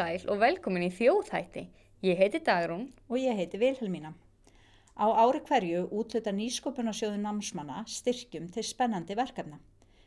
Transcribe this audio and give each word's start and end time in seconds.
sæl 0.00 0.22
og 0.32 0.40
velkomin 0.40 0.86
í 0.86 0.92
þjóðhætti. 0.96 1.66
Ég 2.06 2.16
heiti 2.16 2.40
Dagrún. 2.40 2.86
og 3.08 3.18
ég 3.18 3.36
heiti 3.36 3.58
Vilhelmína. 3.60 4.14
Á 4.96 5.06
ári 5.22 5.40
hverju 5.48 5.88
útluta 5.92 6.32
nýsköpunarsjóðu 6.32 7.18
námsmanna 7.20 7.84
styrkjum 7.86 8.46
til 8.48 8.64
spennandi 8.64 9.16
verkefna. 9.16 9.58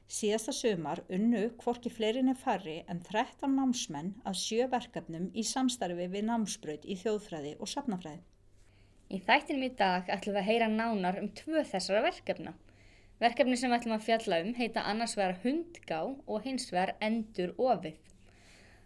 Síðasta 0.09 0.51
sumar 0.51 1.03
unnu 1.09 1.43
hvorki 1.61 1.91
fleirin 1.93 2.31
en 2.33 2.39
farri 2.45 2.83
en 2.89 3.01
13 3.05 3.53
námsmenn 3.57 4.13
að 4.25 4.39
sjö 4.41 4.67
verkefnum 4.71 5.29
í 5.33 5.43
samstarfi 5.43 6.07
við 6.15 6.25
námsbraut 6.29 6.85
í 6.85 6.97
þjóðfræði 7.03 7.53
og 7.59 7.69
safnafræði. 7.73 8.23
Í 9.13 9.19
þættinum 9.27 9.67
í 9.67 9.71
dag 9.77 10.09
ætlum 10.09 10.35
við 10.35 10.41
að 10.41 10.49
heyra 10.49 10.69
nánar 10.73 11.19
um 11.21 11.29
tvö 11.29 11.61
þessara 11.69 12.01
verkefna. 12.07 12.55
Verkefni 13.21 13.57
sem 13.57 13.69
við 13.69 13.79
ætlum 13.79 13.97
að 13.99 14.07
fjalla 14.09 14.41
um 14.41 14.53
heita 14.57 14.87
annars 14.89 15.17
vegar 15.17 15.37
hundgá 15.45 16.01
og 16.09 16.41
hins 16.41 16.71
vegar 16.73 16.95
endur 16.99 17.53
ofið. 17.57 18.01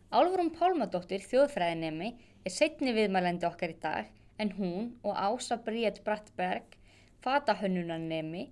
Álfurum 0.07 0.53
Pálmadóttir, 0.55 1.19
þjóðfræðinemi, 1.27 2.13
er 2.47 2.53
setni 2.55 2.93
viðmælendi 2.95 3.43
okkar 3.43 3.73
í 3.73 3.81
dag 3.83 4.13
en 4.39 4.53
hún 4.55 4.85
og 5.03 5.17
Ása 5.19 5.57
Bríett 5.65 5.99
Brattberg, 6.05 6.77
fatahönnunarnemi, 7.25 8.45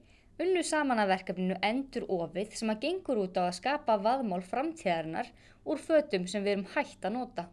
unnu 0.44 0.64
saman 0.68 1.00
að 1.00 1.14
verkefninu 1.14 1.56
endur 1.64 2.10
ofið 2.12 2.58
sem 2.60 2.74
að 2.74 2.82
gengur 2.84 3.24
út 3.24 3.40
á 3.40 3.48
að 3.48 3.56
skapa 3.62 3.96
vaðmál 4.04 4.42
framtíðarinnar 4.44 5.32
úr 5.64 5.80
fötum 5.80 6.28
sem 6.28 6.44
við 6.44 6.58
erum 6.58 6.68
hægt 6.76 7.08
að 7.08 7.16
nota. 7.22 7.48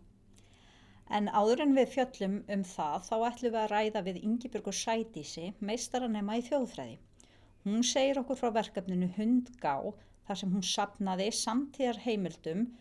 En 1.06 1.30
áður 1.30 1.62
en 1.68 1.78
við 1.78 1.94
fjöllum 1.94 2.36
um 2.56 2.68
það 2.74 3.06
þá 3.06 3.16
ætlum 3.30 3.54
við 3.54 3.62
að 3.62 3.72
ræða 3.76 4.06
við 4.10 4.22
Ingibjörgu 4.24 4.78
Sædísi, 4.82 5.48
meistaranema 5.62 6.42
í 6.42 6.46
þjóðfræði. 6.50 6.98
Hún 7.68 7.86
segir 7.86 8.18
okkur 8.18 8.42
frá 8.42 8.50
verkefninu 8.58 9.14
Hundgá 9.14 9.76
þar 10.26 10.42
sem 10.42 10.50
hún 10.58 10.70
sapnaði 10.74 11.30
samtíðar 11.38 12.02
heimildum 12.02 12.72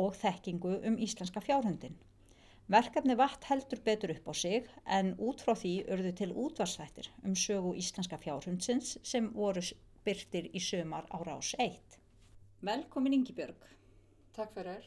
og 0.00 0.14
þekkingu 0.18 0.78
um 0.88 0.98
íslenska 1.06 1.42
fjárhundin. 1.44 1.96
Verkefni 2.68 3.14
vatt 3.16 3.46
heldur 3.48 3.80
betur 3.84 4.12
upp 4.12 4.26
á 4.28 4.34
sig 4.36 4.66
en 4.84 5.14
út 5.16 5.40
frá 5.40 5.54
því 5.56 5.72
urðu 5.94 6.12
til 6.20 6.34
útvarsþættir 6.36 7.08
um 7.24 7.36
sögu 7.44 7.72
íslenska 7.80 8.18
fjárhundsins 8.20 8.98
sem 9.02 9.30
voru 9.32 9.62
byrtir 10.04 10.50
í 10.52 10.60
sömar 10.60 11.08
á 11.08 11.16
rás 11.24 11.54
1. 11.58 11.96
Velkomin 12.60 13.16
Ingibjörg. 13.16 13.64
Takk 14.36 14.52
fyrir. 14.56 14.84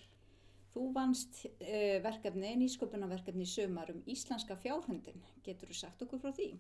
Þú 0.76 0.86
vannst 0.95 1.42
uh, 1.48 1.98
verkefni, 2.06 2.53
nýsköpunarverkefni 2.62 3.48
í 3.48 3.50
sömar 3.50 3.90
um 3.92 4.03
íslenska 4.06 4.56
fjárhundin. 4.62 5.18
Getur 5.44 5.73
þú 5.73 5.80
sagt 5.81 6.06
okkur 6.06 6.22
frá 6.22 6.31
því? 6.38 6.52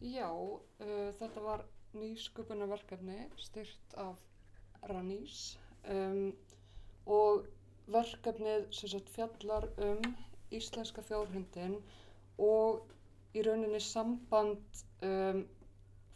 Já, 0.00 0.30
uh, 0.32 1.12
þetta 1.20 1.44
var 1.44 1.66
nýsköpunarverkefni 1.92 3.20
styrt 3.36 3.94
af 4.00 4.24
Ranís 4.88 5.58
um, 5.92 6.32
og 7.04 7.46
verkefnið 7.92 8.66
sem 8.72 8.88
sagt 8.92 9.10
fjallar 9.10 9.68
um 9.78 10.02
íslenska 10.52 11.02
fjárhundin 11.02 11.76
og 12.38 12.80
í 13.34 13.42
rauninni 13.44 13.80
samband 13.80 14.82
um, 15.02 15.44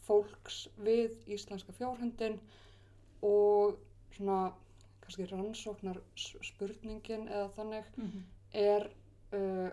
fólks 0.06 0.69
við 0.83 1.12
íslenska 1.37 1.73
fjárhundin 1.77 2.39
og 3.23 3.77
svona 4.17 4.53
kannski 5.03 5.27
rannsóknar 5.31 6.01
spurningin 6.17 7.29
eða 7.29 7.48
þannig 7.56 7.84
Mm 7.97 8.07
-hmm. 8.11 8.23
er 8.53 8.91
uh, 9.33 9.70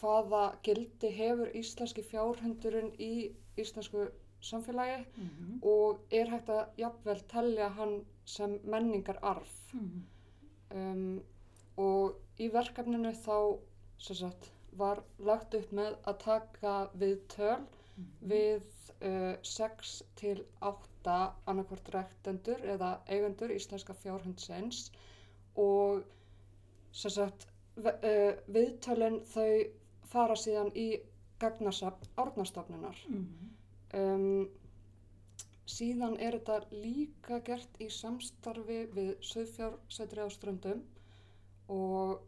hvaða 0.00 0.56
gildi 0.62 1.10
hefur 1.10 1.48
íslenski 1.54 2.02
fjárhundurinn 2.02 2.92
í 2.98 3.32
íslensku 3.56 4.08
samfélagi 4.40 5.04
Mm 5.16 5.28
-hmm. 5.28 5.66
og 5.66 5.98
er 6.10 6.28
hægt 6.30 6.48
að 6.48 6.66
jafnvel 6.78 7.20
telja 7.28 7.68
hann 7.68 8.04
sem 8.24 8.60
menningar 8.64 9.18
arf 9.22 9.72
Mhm. 9.72 10.02
um, 10.74 11.22
og 11.78 12.42
í 12.42 12.48
verkefninu 12.52 13.12
þá 13.24 13.58
sagt, 13.98 14.50
var 14.78 15.02
lagt 15.18 15.54
upp 15.58 15.70
með 15.74 15.96
að 16.06 16.18
taka 16.24 16.74
við 16.98 17.20
töl 17.34 17.64
við 18.30 18.66
uh, 19.02 19.34
6 19.42 19.94
til 20.18 20.36
8 20.62 21.16
annarkvort 21.50 21.90
rektendur 21.94 22.62
eða 22.74 22.98
eigendur 23.10 23.54
íslenska 23.54 23.96
fjárhundsins. 24.02 24.90
Og 25.58 26.04
sagt, 26.94 27.48
uh, 27.82 28.34
viðtölin 28.54 29.20
þau 29.32 29.66
fara 30.08 30.36
síðan 30.38 30.70
í 30.78 30.88
gagnasafn 31.42 32.14
árnastofnunar. 32.18 33.02
Mhm. 33.08 33.50
um, 33.94 34.48
síðan 35.68 36.16
er 36.16 36.38
þetta 36.38 36.60
líka 36.72 37.40
gert 37.44 37.76
í 37.82 37.90
samstarfi 37.92 38.86
við 38.94 39.10
Söðfjársætri 39.20 40.24
á 40.24 40.28
Ströndum 40.32 40.80
og 41.68 42.20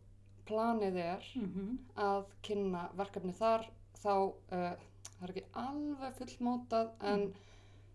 planið 0.46 0.96
er 0.96 1.26
Mhm. 1.36 1.78
að 1.96 2.24
kynna 2.42 2.88
verkefni 2.96 3.32
þar. 3.32 3.66
Þá, 4.00 4.14
uh, 4.52 4.76
það 5.18 5.22
er 5.22 5.32
ekki 5.34 5.44
alveg 5.54 6.14
fullmótað 6.18 6.90
en 7.02 7.34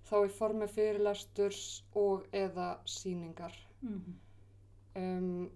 þá 0.05 0.15
í 0.25 0.29
formi 0.29 0.67
fyrirlesturs 0.67 1.81
og 1.95 2.27
eða 2.31 2.77
síningar 2.85 3.53
Mhm. 3.81 4.15
um, 4.95 5.51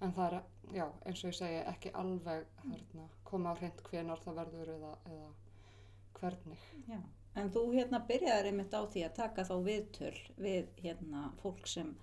en 0.00 0.12
það 0.12 0.32
er, 0.32 0.42
já, 0.72 0.86
eins 1.06 1.24
og 1.24 1.30
ég 1.30 1.34
segi 1.34 1.64
ekki 1.66 1.90
alveg 1.92 2.44
hérna, 2.64 3.08
koma 3.24 3.52
á 3.54 3.58
hreint 3.58 3.82
hvenar 3.82 4.18
það 4.22 4.34
verður 4.34 4.68
eða, 4.76 4.96
eða 5.10 5.30
hvernig. 6.20 6.58
Já, 6.88 7.00
en 7.36 7.50
þú 7.50 7.64
hérna 7.74 8.06
byrjaðir 8.06 8.46
einmitt 8.52 8.74
á 8.74 8.82
því 8.86 9.04
að 9.08 9.14
taka 9.14 9.42
þá 9.44 9.54
viðtöl 9.64 10.18
við 10.38 10.68
hérna 10.82 11.32
fólk 11.42 11.66
sem 11.66 11.96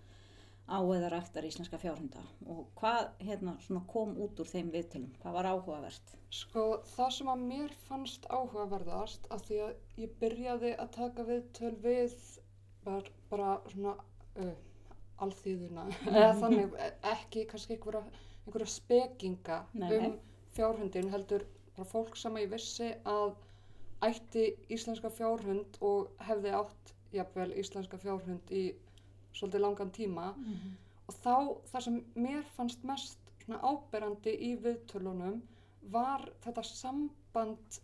á 0.66 0.78
eða 0.82 1.10
ræktar 1.14 1.46
íslenska 1.46 1.78
fjárhunda 1.78 2.22
og 2.50 2.66
hvað 2.80 3.10
hérna 3.28 3.54
svona 3.62 3.84
kom 3.92 4.16
út 4.18 4.40
úr 4.42 4.50
þeim 4.50 4.72
viðtölum, 4.74 5.12
hvað 5.22 5.36
var 5.38 5.50
áhugavert? 5.52 6.14
Sko 6.34 6.64
það 6.96 7.12
sem 7.18 7.30
að 7.32 7.44
mér 7.52 7.76
fannst 7.86 8.26
áhugaverðast 8.34 9.28
að 9.32 9.44
því 9.50 9.60
að 9.68 10.02
ég 10.04 10.16
byrjaði 10.24 10.72
að 10.82 10.94
taka 10.98 11.26
viðtöl 11.30 11.74
við 11.86 12.16
var 12.86 13.10
bara 13.30 13.52
svona 13.72 13.94
uh, 14.42 14.56
alþýðuna 15.26 15.86
eða 16.16 16.32
þannig 16.42 16.78
e- 16.82 16.94
ekki 17.14 17.46
kannski 17.52 17.78
einhverja, 17.78 18.04
einhverja 18.46 18.72
spekinga 18.74 19.60
Nei, 19.74 19.90
nei. 19.90 20.00
um 20.10 20.18
fjárhundin 20.58 21.12
heldur 21.14 21.46
bara 21.76 21.88
fólk 21.92 22.18
sem 22.18 22.42
ég 22.42 22.50
vissi 22.52 22.90
að 23.06 23.36
ætti 24.06 24.50
íslenska 24.74 25.10
fjárhund 25.14 25.78
og 25.86 26.12
hefði 26.26 26.52
átt 26.58 26.94
jafnvel 27.16 27.52
íslenska 27.62 27.98
fjárhund 28.02 28.52
í 28.52 28.66
svolítið 29.36 29.62
langan 29.66 29.92
tíma 29.92 30.28
og 31.08 31.14
þá 31.24 31.36
það 31.72 31.82
sem 31.86 31.98
mér 32.16 32.44
fannst 32.56 32.84
mest 32.84 33.20
áberandi 33.50 34.32
í 34.42 34.56
viðtölunum 34.64 35.42
var 35.94 36.24
þetta 36.42 36.64
samband 36.66 37.80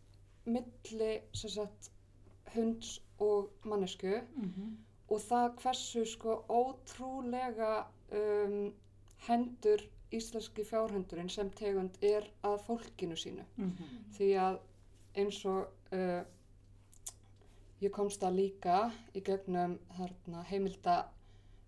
milli 0.45 1.11
sagt 1.33 1.91
hunds 2.55 2.99
og 3.19 3.49
mannesku 3.63 4.21
Mhm. 4.35 4.77
og 5.09 5.19
það 5.19 5.55
hversu 5.61 6.05
sko 6.05 6.43
ótrúlega 6.49 7.85
um, 8.11 8.73
hendur 9.27 9.83
íslenski 10.11 10.63
fjárhundurinn 10.65 11.29
sem 11.29 11.49
tegund 11.51 11.97
er 12.01 12.25
að 12.43 12.57
fólkinu 12.65 13.15
sínu 13.15 13.43
Mhm. 13.57 13.85
því 14.17 14.29
að 14.39 14.59
eins 15.15 15.45
og 15.45 15.67
uh, 15.93 16.23
ég 17.81 17.91
komst 17.91 18.21
að 18.23 18.35
líka 18.35 18.91
í 19.15 19.21
gegnum 19.21 19.77
heimilda, 20.49 21.05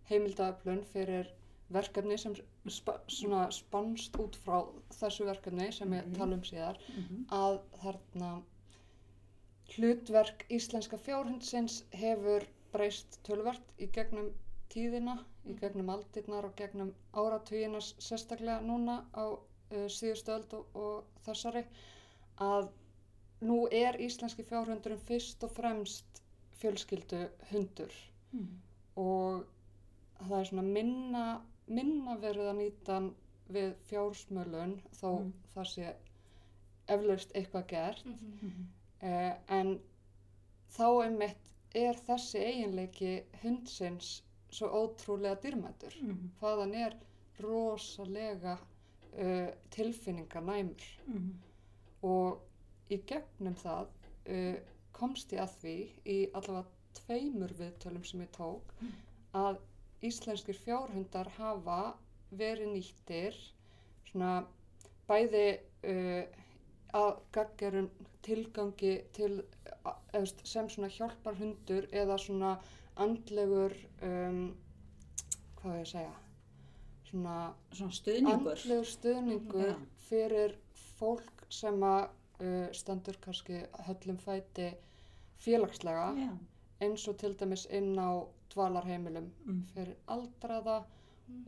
heimildaöflun 0.09 0.84
fyrir 0.94 1.30
verkefni 1.74 2.18
sem 2.18 2.34
spa, 2.69 3.00
svona 3.08 3.46
spannst 3.52 4.16
út 4.19 4.36
frá 4.46 4.59
þessu 4.91 5.25
verkefni 5.25 5.72
sem 5.74 5.94
ég 5.94 6.06
Mhm. 6.06 6.14
tala 6.18 6.34
um 6.36 6.41
síðar 6.44 6.78
Mhm. 6.97 7.25
að 7.30 7.59
þarna 7.84 8.42
hlutverk 9.75 10.45
íslenska 10.54 10.98
fjárhundsins 10.98 11.83
hefur 11.92 12.45
breyst 12.74 13.19
tölvert 13.24 13.63
í 13.80 13.88
gegnum 13.95 14.31
tíðina, 14.74 15.18
í 15.45 15.54
gegnum 15.60 15.89
aldirnar 15.89 16.45
og 16.45 16.56
gegnum 16.56 16.94
áratugina 17.13 17.78
s- 17.81 17.95
sérstaklega 18.00 18.62
núna 18.62 19.06
á 19.13 19.25
uh, 19.33 19.88
síðustu 19.89 20.31
öld 20.36 20.54
og, 20.54 20.66
og 20.75 21.04
þessari 21.25 21.66
að 22.42 22.69
nú 23.42 23.68
er 23.72 23.98
íslenski 24.00 24.44
fjárhundurinn 24.45 25.00
fyrst 25.07 25.44
og 25.44 25.51
fremst 25.51 26.22
fjölskyldu 26.62 27.30
hundur 27.51 27.92
Mhm. 28.33 28.62
og 28.98 29.45
það 30.30 30.40
er 30.40 30.46
svona 30.50 30.64
minna, 30.74 31.42
minna 31.68 32.16
verið 32.22 32.50
að 32.52 32.58
nýta 32.62 33.00
við 33.54 33.74
fjársmölun 33.90 34.78
þó 35.00 35.10
Mm. 35.20 35.34
það 35.56 35.66
sé 35.74 35.96
eflaust 36.88 37.31
eitthvað 37.36 37.68
gert 37.68 38.06
Mhm. 38.06 38.68
uh, 39.04 39.34
en 39.48 39.80
þá 40.78 41.04
einmitt 41.06 41.38
er 41.75 41.94
þessi 41.96 42.40
eiginleiki 42.40 43.24
hundsins 43.44 44.22
svo 44.52 44.68
ótrúlega 44.70 45.40
dýrmætur 45.42 45.94
Mhm. 46.02 46.30
hvað 46.40 46.60
hann 46.60 46.74
er 46.76 46.94
rosalega 47.40 48.58
uh, 49.18 49.50
tilfinninganæmur 49.69 50.84
Mhm. 51.08 51.34
og 52.04 52.40
í 52.90 52.98
gegnum 53.06 53.56
það 53.56 53.88
uh, 54.30 54.56
komst 54.94 55.31
ég 55.34 55.40
að 55.42 55.56
því 55.62 55.76
í 56.06 56.18
allavega 56.34 56.66
tveimur 56.94 57.54
viðtölum 57.54 58.06
sem 58.06 58.22
ég 58.22 58.30
tók 58.31 58.62
að 59.34 59.58
íslenskir 60.04 60.58
fjárhundar 60.66 61.30
hafa 61.38 61.94
verið 62.34 62.72
nýttir 62.74 63.38
svona 64.10 64.44
bæði 65.10 65.46
uh, 65.90 66.24
að 66.94 67.12
gaggerum 67.36 67.88
tilgangi 68.24 68.94
til, 69.16 69.42
veist, 70.14 70.44
sem 70.48 70.70
svona 70.72 70.90
hjálpar 70.94 71.36
hundur 71.40 71.88
eða 71.92 72.18
svona 72.22 72.54
andlegur, 73.02 73.74
um, 74.06 74.44
hvað 75.60 75.74
á 75.74 75.78
ég 75.80 75.88
að 75.88 75.92
segja, 75.96 76.14
svona 77.10 77.38
Svona 77.74 77.98
stuðningur. 77.98 78.54
andlegur 78.60 78.90
stuðningur 78.92 79.72
Já. 79.72 79.76
fyrir 80.08 80.56
fólk 81.00 81.44
sem 81.54 81.82
að 81.86 82.04
uh, 82.44 82.68
stendur 82.74 83.18
kannski 83.24 83.64
höllum 83.88 84.18
fæti 84.22 84.70
félagslega 85.44 86.08
Já. 86.22 86.32
eins 86.86 87.08
og 87.10 87.18
til 87.22 87.34
dæmis 87.40 87.66
inn 87.74 87.98
á 87.98 88.24
dvalarheimilum 88.54 89.32
Mm. 89.46 89.64
fyrir 89.74 89.96
aldraða 90.08 90.84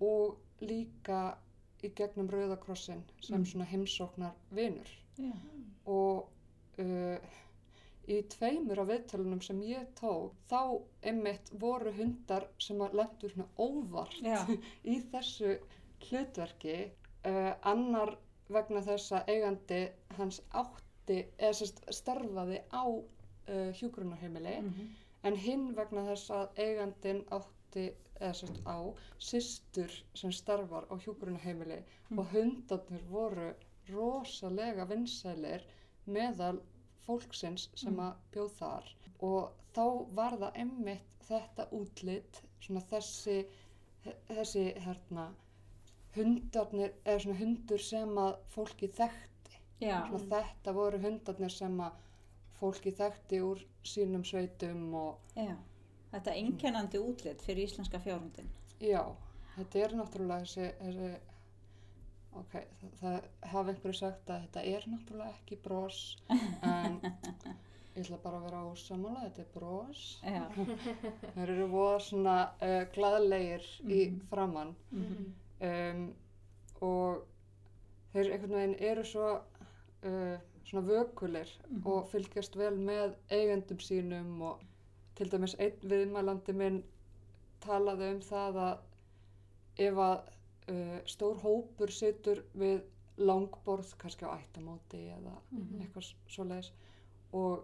og 0.01 0.37
líka 0.61 1.35
í 1.83 1.89
gegnum 1.95 2.29
Rauðakrossin 2.31 3.01
sem 3.21 3.39
Mm. 3.41 3.45
svona 3.45 3.65
heimsóknar 3.65 4.31
vinur 4.51 4.89
Já. 5.17 5.31
og 5.85 6.27
uh, 6.79 7.17
í 8.07 8.21
tveimur 8.29 8.79
af 8.79 8.87
viðtölunum 8.87 9.41
sem 9.43 9.61
ég 9.61 9.87
tók 9.99 10.33
þá 10.49 10.81
einmitt 11.03 11.49
voru 11.59 11.91
hundar 11.91 12.47
sem 12.59 12.77
að 12.81 12.93
lendur 12.99 13.29
svona 13.31 13.47
óvart 13.57 14.19
Já. 14.21 14.45
í 14.93 14.99
þessu 15.11 15.57
hlutverki 16.09 16.91
uh, 17.25 17.53
annar 17.63 18.15
vegna 18.49 18.81
þess 18.85 19.11
að 19.17 19.29
eigandi 19.33 19.79
hans 20.17 20.41
átti 20.53 21.23
eða 21.39 21.53
sérst 21.57 21.81
starfaði 21.93 22.59
á 22.73 22.85
uh, 22.85 23.71
hjúgrunarheimili 23.79 24.59
Mhm. 24.61 24.89
En 25.25 25.35
hinn 25.45 25.67
vegna 25.77 26.03
þess 26.09 26.31
að 26.39 26.59
eigandin 26.65 27.23
átti 27.37 27.85
eða 28.19 28.33
sérst 28.39 28.59
á 28.69 28.77
systur 29.29 29.91
sem 30.15 30.31
starfar 30.31 30.85
á 30.91 30.95
hjúgrunarheimili 31.03 31.81
Mm. 32.09 32.19
og 32.19 32.25
hundarnir 32.33 33.03
voru 33.09 33.49
rosalega 33.89 34.85
vinsælir 34.89 35.63
meðal 36.07 36.59
fólksins 37.07 37.69
sem 37.75 37.93
Mm. 37.93 37.99
að 37.99 38.13
bjóð 38.33 38.51
þar 38.59 38.91
og 39.19 39.51
þá 39.73 39.85
var 40.15 40.37
það 40.37 40.51
emmitt 40.63 41.25
þetta 41.29 41.67
útlit 41.71 42.41
svona 42.61 42.81
þessi 42.91 43.45
þessi 44.29 44.65
hérna 44.85 45.31
hundarnir, 46.15 46.93
eða 47.05 47.19
svona 47.23 47.39
hundur 47.39 47.81
sem 47.81 48.09
að 48.21 48.35
fólki 48.55 48.87
þekkti 48.87 49.59
Já. 49.81 50.05
svona 50.07 50.27
þetta 50.29 50.73
voru 50.77 50.99
hundarnir 51.03 51.51
sem 51.51 51.79
að 51.81 51.91
fólki 52.59 52.91
þekkti 52.95 53.41
úr 53.43 53.61
sínum 53.83 54.23
sveitum 54.25 54.93
og 54.95 55.17
Já. 55.35 55.55
Þetta 56.11 56.31
einkennandi 56.39 56.99
útlit 57.03 57.41
fyrir 57.43 57.65
íslenska 57.67 57.99
fjárhundin. 57.99 58.47
já, 58.79 59.01
þetta 59.57 59.79
er 59.83 59.95
náttúrulega 59.97 60.45
þessi, 60.45 60.67
þessi 60.79 61.09
ok, 62.39 62.53
það, 62.55 62.93
það 63.01 63.49
hafa 63.51 63.71
einhverju 63.73 63.97
sagt 63.99 64.29
að 64.31 64.41
þetta 64.45 64.63
er 64.71 64.87
náttúrulega 64.91 65.33
ekki 65.35 65.57
bros 65.63 65.99
en 66.29 66.97
ég 67.95 68.01
ætla 68.05 68.17
bara 68.23 68.39
að 68.39 68.47
vera 68.49 68.63
ósamála, 68.71 69.25
þetta 69.27 69.43
er 69.45 69.51
Já. 70.23 70.43
þeir 71.35 71.53
eru 71.55 71.67
voða 71.71 71.99
svona 72.07 72.37
uh, 72.61 72.81
gladlegir 72.95 73.67
í 73.87 74.01
Mhm. 74.09 74.19
framann 74.31 74.75
Mhm. 74.91 75.33
um, 75.69 76.13
og 76.81 77.23
þeir 78.13 78.31
einhvern 78.35 78.55
veginn 78.59 78.79
eru 78.91 79.03
svo 79.07 79.29
uh, 80.05 80.37
svona 80.65 80.87
vökulir 80.87 81.49
Mhm. 81.69 81.87
og 81.87 82.07
fylgjast 82.09 82.55
vel 82.57 82.77
með 82.77 83.15
eigendum 83.29 83.77
sínum 83.79 84.41
og 84.41 84.59
til 85.15 85.29
dæmis 85.31 85.55
einn 85.59 85.79
viðmælandi 85.83 86.53
minn 86.53 86.83
talaði 87.61 88.11
um 88.15 88.19
það 88.21 88.55
að 88.55 88.77
ef 89.77 89.93
að 89.97 90.23
uh, 90.69 90.99
stór 91.05 91.35
hópur 91.43 91.91
situr 91.91 92.43
við 92.57 92.81
langborð 93.17 93.93
kannski 93.97 94.25
á 94.25 94.35
ættamóti 94.39 94.97
eða 95.13 95.35
Mhm. 95.51 95.81
eitthvað 95.81 96.13
svoleiðis 96.27 96.71
og 97.33 97.63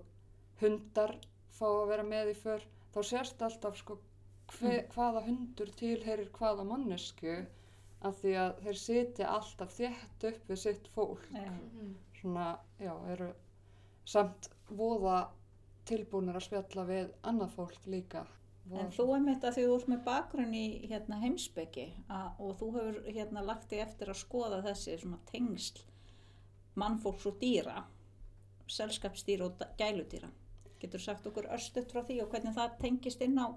hundar 0.61 1.15
fá 1.51 1.65
að 1.65 1.87
vera 1.87 2.03
með 2.03 2.29
í 2.31 2.35
för 2.35 2.61
þá 2.93 2.99
sérst 3.03 3.41
alltaf 3.41 3.77
sko 3.77 3.97
hve, 4.59 4.85
hvaða 4.93 5.23
hundur 5.25 5.67
tilherir 5.75 6.29
hvaða 6.29 6.63
mannesku 6.65 7.45
af 8.03 8.15
því 8.21 8.33
að 8.35 8.61
þeir 8.63 8.77
sitja 8.77 9.27
alltaf 9.27 9.75
þétt 9.79 10.23
upp 10.31 10.47
við 10.49 10.57
sitt 10.57 10.87
fólk 10.87 11.27
Já. 11.33 11.51
Svona, 12.21 12.51
já, 12.79 12.93
eru 13.13 13.31
samt 14.07 14.49
voða 14.69 15.23
tilbúinir 15.89 16.37
að 16.37 16.47
spjalla 16.47 16.85
við 16.87 17.11
annað 17.27 17.55
fólk 17.57 17.89
líka 17.89 18.25
voða 18.69 18.83
En 18.85 18.91
þú 18.93 19.05
einmitt 19.15 19.45
að 19.45 19.55
því 19.57 19.63
þú 19.67 19.77
ert 19.77 19.87
með 19.91 20.03
bakgrunn 20.05 20.53
í 20.57 20.65
hérna, 20.87 21.21
heimsbyggi 21.23 21.87
og 22.13 22.51
þú 22.59 22.67
hefur 22.77 22.99
hérna, 23.07 23.45
lagt 23.45 23.71
þig 23.71 23.85
eftir 23.85 24.11
að 24.13 24.21
skoða 24.21 24.61
þessi 24.67 24.99
tengsl 25.31 25.81
mannfólks 26.79 27.25
og 27.27 27.39
dýra, 27.41 27.81
selskapsdýra 28.71 29.49
og 29.49 29.65
gæludýra. 29.79 30.29
Getur 30.81 31.03
sagt 31.03 31.27
okkur 31.27 31.49
örstuðt 31.53 31.91
frá 31.91 32.05
því 32.07 32.21
og 32.23 32.31
hvernig 32.31 32.55
það 32.55 32.77
tengist 32.81 33.21
inn 33.21 33.37
á 33.37 33.47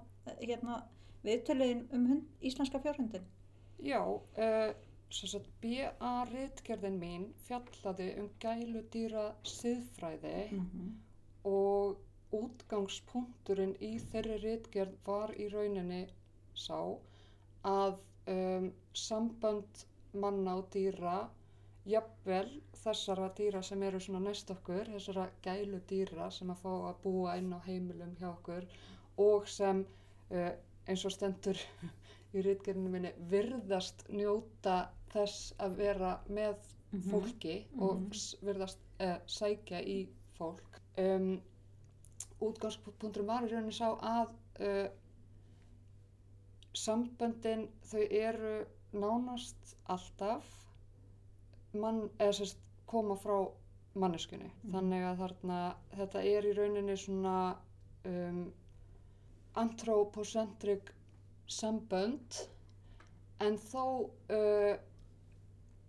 hérna, 0.41 0.81
viðtöluðin 1.25 1.85
um 1.95 2.09
hund, 2.09 2.27
íslenska 2.41 2.81
fjárhundin? 2.83 3.23
Já, 3.81 4.01
uh, 4.03 4.73
B.A. 5.61 6.13
ritgerðin 6.31 6.97
mín 6.99 7.25
fjallaði 7.45 8.07
um 8.21 8.29
gæludýra 8.41 9.25
siðfræði 9.43 10.37
-hmm. 10.51 10.89
og 11.51 11.97
útgangspunkturinn 12.35 13.75
í 13.79 13.91
þeirri 14.11 14.37
ritgerð 14.43 14.95
var 15.05 15.33
í 15.37 15.47
rauninni 15.53 16.01
sá 16.65 16.79
að 17.63 17.97
um, 18.31 18.71
sambönd 18.93 19.85
manna 20.13 20.55
og 20.59 20.69
dýra, 20.73 21.29
jafnvel 21.85 22.61
þessara 22.81 23.29
dýra 23.37 23.61
sem 23.63 23.83
eru 23.83 23.99
svona 23.99 24.23
næst 24.25 24.51
okkur, 24.51 24.89
þessara 24.95 25.27
gælu 25.45 25.81
dýra 25.89 26.29
sem 26.31 26.49
að 26.49 26.61
fá 26.63 26.71
að 26.89 27.01
búa 27.03 27.35
inn 27.37 27.53
á 27.53 27.59
heimilum 27.67 28.15
hjá 28.19 28.29
okkur 28.31 28.65
og 29.17 29.47
sem 29.47 29.85
uh, 30.31 30.51
eins 30.87 31.05
og 31.05 31.13
stendur 31.13 31.61
í 32.35 32.43
ritgerðinu 32.45 32.89
minni 32.91 33.11
virðast 33.31 34.05
njóta 34.09 34.89
þess 35.13 35.53
að 35.59 35.75
vera 35.77 36.13
með 36.29 36.55
Mhm. 36.91 37.09
fólki 37.11 37.55
og 37.79 37.95
Mhm. 37.99 38.11
s- 38.13 38.35
virðast 38.41 38.79
uh, 38.99 39.17
sækja 39.27 39.79
í 39.83 40.07
fólk. 40.37 40.79
Um, 40.97 41.41
útgangspunktur 42.41 43.25
var 43.25 43.43
í 43.43 43.49
rauninni 43.51 43.73
sá 43.73 43.89
að 43.99 44.29
uh, 44.59 44.89
samböndin 46.75 47.67
þau 47.89 48.01
eru 48.11 48.65
nánast 48.93 49.75
alltaf 49.91 50.45
mann, 51.73 52.09
eða 52.19 52.33
sérst 52.39 52.57
koma 52.87 53.15
frá 53.15 53.37
manneskunni. 53.95 54.51
Mhm. 54.63 54.71
Þannig 54.75 55.03
að 55.09 55.17
þarna, 55.23 55.59
þetta 55.97 56.23
er 56.23 56.43
í 56.49 56.53
rauninni 56.57 56.97
svona 56.97 57.35
um, 58.05 58.53
anthropocentric 59.55 60.91
sambönd 61.47 62.39
en 63.45 63.57
þó 63.59 63.85
uh, 64.33 64.75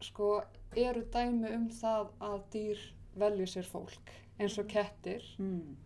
sko 0.02 0.30
eru 0.76 1.02
dæmi 1.14 1.50
um 1.56 1.68
það 1.72 2.10
að 2.30 2.38
dýr 2.52 2.82
velji 3.22 3.46
sér 3.54 3.68
fólk 3.72 4.12
eins 4.38 4.58
og 4.60 4.68
kettir 4.72 5.24
Mm. 5.38 5.76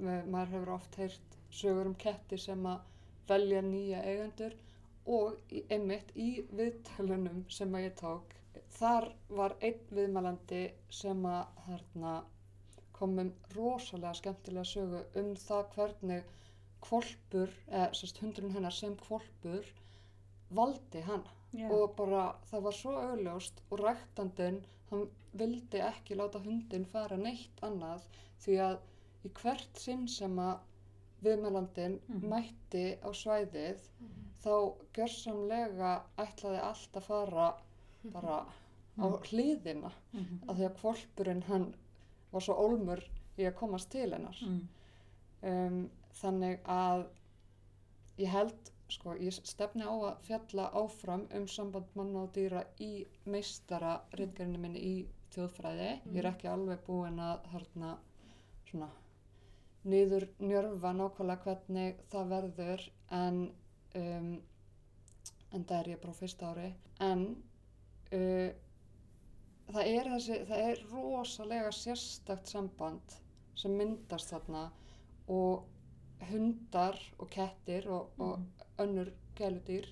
Ma- 0.00 0.24
maður 0.32 0.52
hefur 0.54 0.70
oft 0.76 0.94
heyrt 0.96 1.34
sögur 1.52 1.86
um 1.90 1.94
ketti 1.98 2.38
sem 2.38 2.62
að 2.66 2.80
velja 3.28 3.60
nýja 3.62 4.02
eigendur 4.06 4.54
og 5.06 5.40
einmitt 5.70 6.12
í 6.16 6.28
viðtölunum 6.56 7.42
sem 7.52 7.74
að 7.74 7.84
ég 7.88 7.96
tók 8.00 8.36
þar 8.78 9.08
var 9.28 9.56
einn 9.60 9.82
viðmælandi 9.90 10.62
sem 11.00 11.26
að 11.26 11.46
þarna 11.66 12.14
komum 12.96 13.32
rosalega 13.56 14.14
skemmtilega 14.20 14.64
sögu 14.72 15.02
um 15.20 15.34
það 15.36 15.68
hvernig 15.74 16.32
kvolpur, 16.80 17.50
eða 17.68 17.90
sérst 17.94 18.18
hundurinn 18.22 18.54
hennar 18.54 18.72
sem 18.74 18.96
kvolpur 18.96 19.64
valdi 20.50 21.00
hana 21.06 21.30
Já. 21.54 21.68
og 21.70 21.96
bara 21.96 22.34
það 22.50 22.62
var 22.62 22.72
svo 22.72 22.92
augljóst 22.98 23.62
og 23.70 23.80
ræktandinn 23.84 24.60
hann 24.90 25.08
vildi 25.38 25.78
ekki 25.82 26.16
láta 26.18 26.38
hundin 26.44 26.84
fara 26.86 27.16
neitt 27.16 27.60
annað 27.62 28.02
því 28.44 28.56
að 28.66 28.78
í 29.24 29.30
hvert 29.40 29.78
sinn 29.78 30.08
sem 30.08 30.36
að 30.38 30.58
viðmælandin 31.22 31.98
Mhm. 32.08 32.28
mætti 32.32 32.84
á 33.04 33.08
svæðið 33.12 33.80
þá 34.42 34.54
gjörsamlega 34.96 35.90
ætlaði 36.18 36.60
allt 36.64 36.92
að 36.96 37.02
fara 37.02 37.54
bara 38.04 38.38
á 38.98 39.06
Mhm. 39.06 39.18
hliðina 39.28 39.92
Mhm. 40.12 40.48
af 40.48 40.56
því 40.56 40.64
að 40.68 40.76
kvolpurinn 40.80 41.42
hann 41.44 41.74
var 42.32 42.40
svo 42.40 42.54
ólmur 42.54 43.02
í 43.38 43.42
að 43.46 43.54
komast 43.54 43.90
til 43.90 44.10
hennar 44.12 44.36
Mm. 44.42 44.68
um, 45.42 45.90
þannig 46.18 46.60
að 46.70 47.06
ég 48.20 48.32
held 48.34 48.72
sko, 48.90 49.14
ég 49.22 49.34
stefni 49.46 49.86
á 49.86 49.94
að 49.94 50.22
fjalla 50.26 50.68
áfram 50.76 51.26
um 51.36 51.46
samband 51.48 51.90
manna 51.98 52.24
og 52.26 52.32
dýra 52.34 52.64
í 52.82 53.06
meistara 53.24 54.00
ritgerinu 54.18 54.58
minni 54.58 54.82
í 54.82 54.94
þjóðfræði. 55.34 55.90
Ég 56.10 56.22
er 56.22 56.30
ekki 56.32 56.50
alveg 56.50 56.82
búin 56.86 57.20
að 57.22 57.46
þarna 57.52 57.92
svona 58.70 58.90
niður 59.90 60.26
njörfa 60.42 60.92
nákvæmlega 60.92 61.44
hvernig 61.46 62.00
það 62.12 62.32
verður 62.34 62.82
en 63.16 63.38
um, 63.96 64.32
en 65.54 65.64
það 65.66 65.78
er 65.78 65.88
ég 65.94 66.02
bara 66.02 66.14
á 66.14 66.20
fyrsta 66.20 66.50
ári. 66.52 66.68
En 67.02 67.24
uh, 68.14 68.50
það 69.70 69.90
er 69.94 70.12
þessi, 70.14 70.38
það 70.50 70.64
er 70.68 70.84
rosalega 70.92 71.72
sérstakt 71.74 72.50
samband 72.50 73.18
sem 73.58 73.74
myndast 73.76 74.32
þarna 74.32 74.68
og 75.30 75.66
hundar 76.28 77.00
og 77.18 77.30
kettir 77.32 77.88
og, 77.88 78.12
og 78.18 78.84
önnur 78.84 79.10
gæludýr 79.38 79.88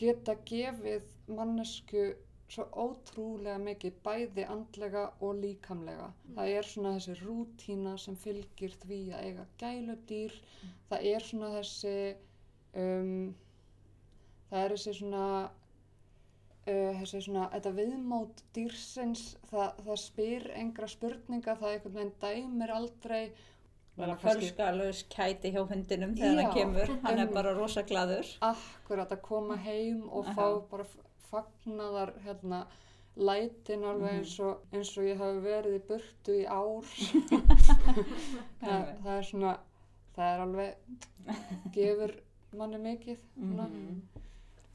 geta 0.00 0.34
gefið 0.48 1.04
mannesku 1.30 2.08
svo 2.54 2.64
ótrúlega 2.84 3.56
mikið 3.62 3.96
bæði 4.04 4.44
andlega 4.52 5.04
og 5.24 5.40
líkamlega. 5.40 6.10
Það 6.36 6.50
er 6.58 6.68
svona 6.70 6.92
þessi 6.96 7.14
rútína 7.22 7.94
sem 8.00 8.16
fylgir 8.24 8.76
því 8.84 9.00
að 9.14 9.26
eiga 9.28 9.46
gæludýr. 9.62 10.36
Það 10.90 11.08
er 11.12 11.26
svona 11.28 11.50
þessi, 11.54 11.94
um, 12.84 13.34
það 14.50 14.60
er 14.64 14.74
þessi 14.76 14.94
svona, 15.00 15.24
uh, 16.68 17.00
þessi 17.00 17.22
svona, 17.28 17.48
þetta 17.56 17.74
viðmót 17.80 18.44
dýrsins, 18.58 19.24
það, 19.50 19.82
það 19.88 20.00
spyr 20.04 20.48
engra 20.62 20.90
spurninga, 20.94 21.58
það 21.62 21.76
einhvern 21.76 21.98
veginn 21.98 22.16
dæmir 22.26 22.76
aldrei. 22.76 23.24
Bara 23.96 24.16
fölskalus 24.18 25.04
kæti 25.08 25.52
hjá 25.54 25.62
hundinum 25.68 26.14
þegar 26.18 26.34
hann 26.34 26.48
Já, 26.48 26.54
kemur, 26.54 26.88
hann 27.04 27.18
er 27.18 27.26
bara 27.26 27.52
rosa 27.54 27.82
glaður. 27.82 28.26
akkurat 28.42 29.12
að 29.14 29.20
koma 29.22 29.56
heim 29.56 30.08
og 30.10 30.26
Aha. 30.26 30.34
fá 30.34 30.70
bara 30.70 30.86
fagnaðar 31.30 32.12
hérna 32.24 32.64
lætin 33.16 33.84
alveg 33.84 34.10
Mhm. 34.10 34.18
eins, 34.18 34.40
og, 34.40 34.58
eins 34.72 34.98
og 34.98 35.04
ég 35.04 35.16
hafi 35.18 35.40
verið 35.44 35.76
í 35.78 35.82
burtu 35.86 36.32
í 36.40 36.46
ár 36.46 36.82
það, 38.60 38.70
Einmitt. 38.70 38.98
það 39.04 39.18
er 39.18 39.22
svona 39.28 39.52
það 40.16 40.32
er 40.34 40.42
alveg 40.44 40.74
gefur 41.74 42.14
manni 42.58 42.78
mikið 42.82 43.18
svona, 43.38 43.68
Mhm. 43.68 44.00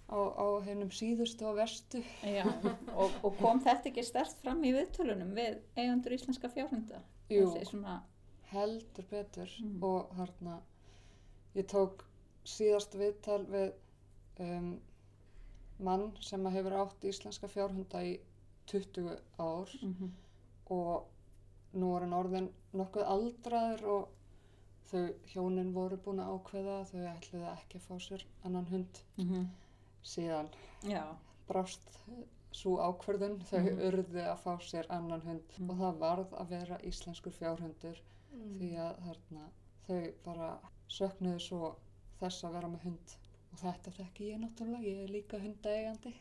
á, 0.09 0.19
á 0.39 0.45
hennum 0.65 0.89
síðustu 0.89 1.43
og 1.45 1.55
verstu 1.57 2.03
Já, 2.23 2.45
og, 2.95 3.11
og 3.23 3.37
kom 3.37 3.59
þetta 3.61 3.91
ekki 3.91 4.03
stert 4.03 4.33
fram 4.41 4.63
í 4.63 4.71
viðtölunum 4.73 5.33
við 5.35 5.59
eigandur 5.77 6.15
íslenska 6.15 6.49
fjárhunda? 6.49 7.01
Jú. 7.29 7.51
Svona, 7.65 8.01
heldur 8.51 9.05
betur 9.11 9.49
Mhm. 9.61 9.83
og 9.83 10.11
hérna 10.17 10.61
ég 11.55 11.65
tók 11.67 12.03
síðast 12.45 12.93
viðtal 12.97 13.45
við 13.45 13.73
um, 14.39 14.79
mann 15.79 16.11
sem 16.21 16.45
hefur 16.45 16.73
átt 16.81 17.03
íslenska 17.03 17.47
fjárhunda 17.47 18.01
í 18.03 18.19
20 18.67 19.19
ár 19.39 19.69
mm 19.83 20.11
og 20.69 21.05
nú 21.73 21.95
er 21.95 22.01
hann 22.05 22.13
orðin 22.13 22.49
nokkuð 22.77 23.03
aldraður 23.09 23.83
og 23.89 24.09
þau 24.91 25.07
hjónin 25.33 25.71
voru 25.73 25.97
búin 25.97 26.19
að 26.21 26.33
ákveða 26.35 26.75
þau 26.91 26.99
ætluðu 27.15 27.47
ekki 27.53 27.77
að 27.79 27.87
fá 27.87 27.95
sér 27.99 28.25
annan 28.45 28.65
hund 28.69 28.99
mhm. 29.17 29.47
síðan 30.03 30.49
já, 30.83 31.03
brást 31.47 31.81
svo 32.51 32.77
ákverðun 32.77 33.39
þau 33.49 33.59
Mhm. 33.63 33.81
urðu 33.89 34.21
að 34.27 34.37
fá 34.43 34.53
sér 34.61 34.85
annan 34.89 35.21
hund 35.21 35.57
Mhm. 35.59 35.69
og 35.69 35.77
það 35.77 35.97
varð 35.99 36.29
að 36.37 36.47
vera 36.49 36.77
íslenskur 36.83 37.31
fjárhundur 37.33 37.97
Mm. 38.33 38.57
því 38.59 38.69
að 38.83 38.99
þarna 39.05 39.45
þau 39.87 40.01
bara 40.25 40.49
söknuðu 40.89 41.39
svo 41.45 41.69
þess 42.19 42.45
að 42.45 42.57
vera 42.57 42.71
með 42.73 42.85
hund 42.87 43.15
og 43.49 43.61
þetta 43.63 43.93
þekki 43.95 44.27
ég 44.29 44.41
náttúrulega, 44.43 44.85
ég 44.85 44.99
er 45.03 45.13
líka 45.13 45.39
hundaegandi. 45.41 46.13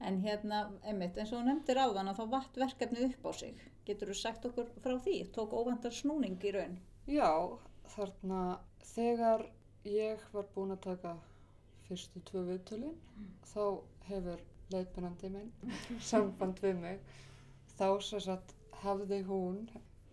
En 0.00 0.20
hérna, 0.24 0.60
einmitt, 0.86 1.18
eins 1.18 1.32
og 1.34 1.40
þú 1.40 1.48
nefndir 1.48 1.80
áðan 1.82 2.12
að 2.12 2.20
þá 2.20 2.34
vatt 2.34 2.60
verkefnið 2.62 3.08
upp 3.08 3.26
á 3.26 3.32
sig. 3.40 3.64
Getur 3.88 4.12
þú 4.12 4.16
sagt 4.16 4.46
okkur 4.48 4.70
frá 4.80 4.94
því? 5.02 5.16
Tók 5.34 5.52
óvæntar 5.52 5.92
snúning 5.92 6.38
í 6.46 6.52
raun? 6.54 6.78
Já, 7.10 7.58
þarna 7.96 8.44
þegar 8.94 9.44
ég 9.88 10.22
var 10.32 10.48
búin 10.54 10.74
að 10.76 10.82
taka 10.86 11.16
fyrstu 11.88 12.22
tvö 12.28 12.44
viðtölin 12.46 12.96
þá 13.50 13.62
hefur 14.10 14.42
leiðbennandi 14.70 15.30
minn 15.34 15.50
samband 16.10 16.60
við 16.62 16.76
mig 16.82 17.00
þá 17.78 17.86
sem 18.06 18.22
sagt 18.26 18.54
hafði 18.84 19.22
hún 19.26 19.64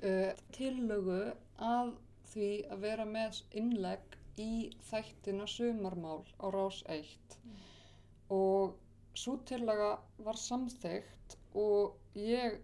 uh, 0.03 0.33
tillögu 0.55 1.19
að 1.57 1.93
því 2.31 2.49
að 2.73 2.81
vera 2.85 3.05
með 3.09 3.41
innlegg 3.61 4.17
í 4.37 4.49
þættina 4.89 5.47
sumarmál 5.49 6.21
á 6.37 6.45
rás 6.53 6.83
1 6.93 7.37
og 8.35 8.75
svo 9.17 9.37
tillaga 9.49 9.93
var 10.27 10.37
samþygt 10.37 11.37
og 11.57 11.95
ég 12.19 12.59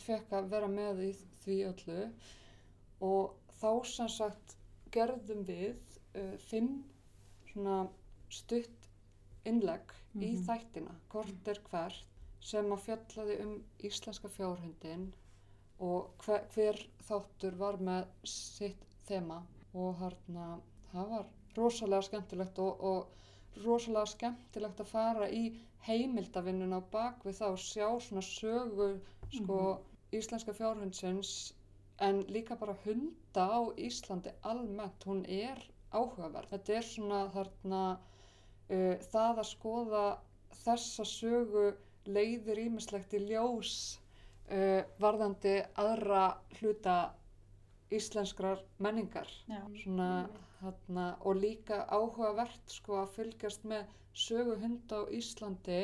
fekk 0.00 0.32
að 0.38 0.48
vera 0.54 0.68
með 0.70 1.02
í 1.08 1.12
því 1.42 1.56
öllu 1.72 1.98
og 3.04 3.34
þá 3.60 3.70
sem 3.90 4.08
sagt 4.08 4.56
gerðum 4.94 5.42
við 5.48 5.76
uh, 6.14 6.36
fimm 6.48 6.84
svona 7.52 7.80
stutt 8.32 8.88
innlegg 9.44 9.92
í 10.18 10.32
Mhm. 10.32 10.44
þættina, 10.46 10.94
hvort 11.12 11.48
er 11.48 11.58
hvert 11.70 12.04
sem 12.40 12.72
að 12.72 12.80
fjallaði 12.86 13.36
um 13.44 13.52
íslenska 13.84 14.28
fjárhundin 14.28 15.12
og 15.84 16.24
hver, 16.24 16.44
hver 16.54 16.80
þáttur 17.08 17.58
var 17.58 17.78
með 17.90 18.08
sitt 18.24 18.84
þema. 19.08 19.42
Og 19.74 19.94
hérna 20.00 20.48
það 20.92 21.12
var 21.12 21.26
rosalega 21.58 22.06
skemmtilegt 22.08 22.58
og, 22.62 22.82
og 22.90 23.62
rosalega 23.64 24.12
skemmtilegt 24.14 24.82
að 24.82 24.92
fara 24.92 25.28
í 25.30 25.44
heimildavinnun 25.86 26.76
á 26.76 26.80
bakvið 26.92 27.38
það 27.40 27.54
og 27.54 27.62
sjá 27.62 27.86
svona 28.04 28.24
sögu 28.24 28.88
sko 29.36 29.60
íslenska 30.18 30.54
fjárhundsins 30.56 31.32
en 32.00 32.22
líka 32.32 32.56
bara 32.56 32.76
hunda 32.84 33.44
á 33.44 33.60
Íslandi 33.76 34.32
almennt, 34.42 35.04
hún 35.04 35.24
er 35.26 35.58
áhugaverð. 35.92 36.52
Þetta 36.52 36.76
er 36.78 36.86
svona 36.86 37.20
þarna 37.34 37.82
uh, 37.96 38.94
það 39.12 39.42
að 39.42 39.48
skoða 39.50 40.04
þessa 40.64 41.06
sögu 41.08 41.66
leiðir 42.08 42.60
ímislegt 42.66 43.14
í 43.18 43.24
ljós 43.28 43.98
uh, 44.50 44.82
varðandi 45.00 45.54
aðra 45.78 46.22
hluta 46.60 46.96
íslenskrar 47.94 48.60
menningar 48.84 49.28
Já. 49.48 49.62
svona, 49.82 50.28
þarna, 50.60 51.06
og 51.24 51.36
líka 51.40 51.84
áhugavert 51.88 52.68
sko 52.74 52.98
að 53.02 53.14
fylgjast 53.16 53.64
með 53.64 53.86
sögu 54.12 54.56
hunda 54.60 55.00
á 55.00 55.10
Íslandi 55.14 55.80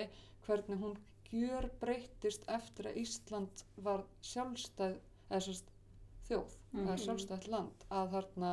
hvernig 0.47 0.80
hún 0.83 0.97
gjör 1.30 1.71
breytist 1.80 2.44
eftir 2.52 2.90
að 2.90 2.99
Ísland 3.04 3.64
var 3.87 4.04
sjálfstæð 4.23 4.99
eða 5.30 5.40
sérst 5.47 5.71
þjóð 6.28 6.52
eða 6.75 6.92
Mhm. 6.94 7.02
sjálfstætt 7.04 7.49
land 7.49 7.85
að 7.90 8.11
þarna 8.16 8.52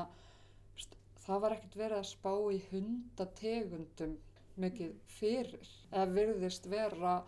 það 1.26 1.42
var 1.42 1.52
ekkert 1.56 1.76
verið 1.78 1.98
að 2.00 2.08
spá 2.10 2.32
í 2.52 2.62
hundategundum 2.72 4.16
mikið 4.58 4.96
fyrir 5.20 5.68
eða 5.92 6.08
virðist 6.16 6.66
vera 6.72 7.24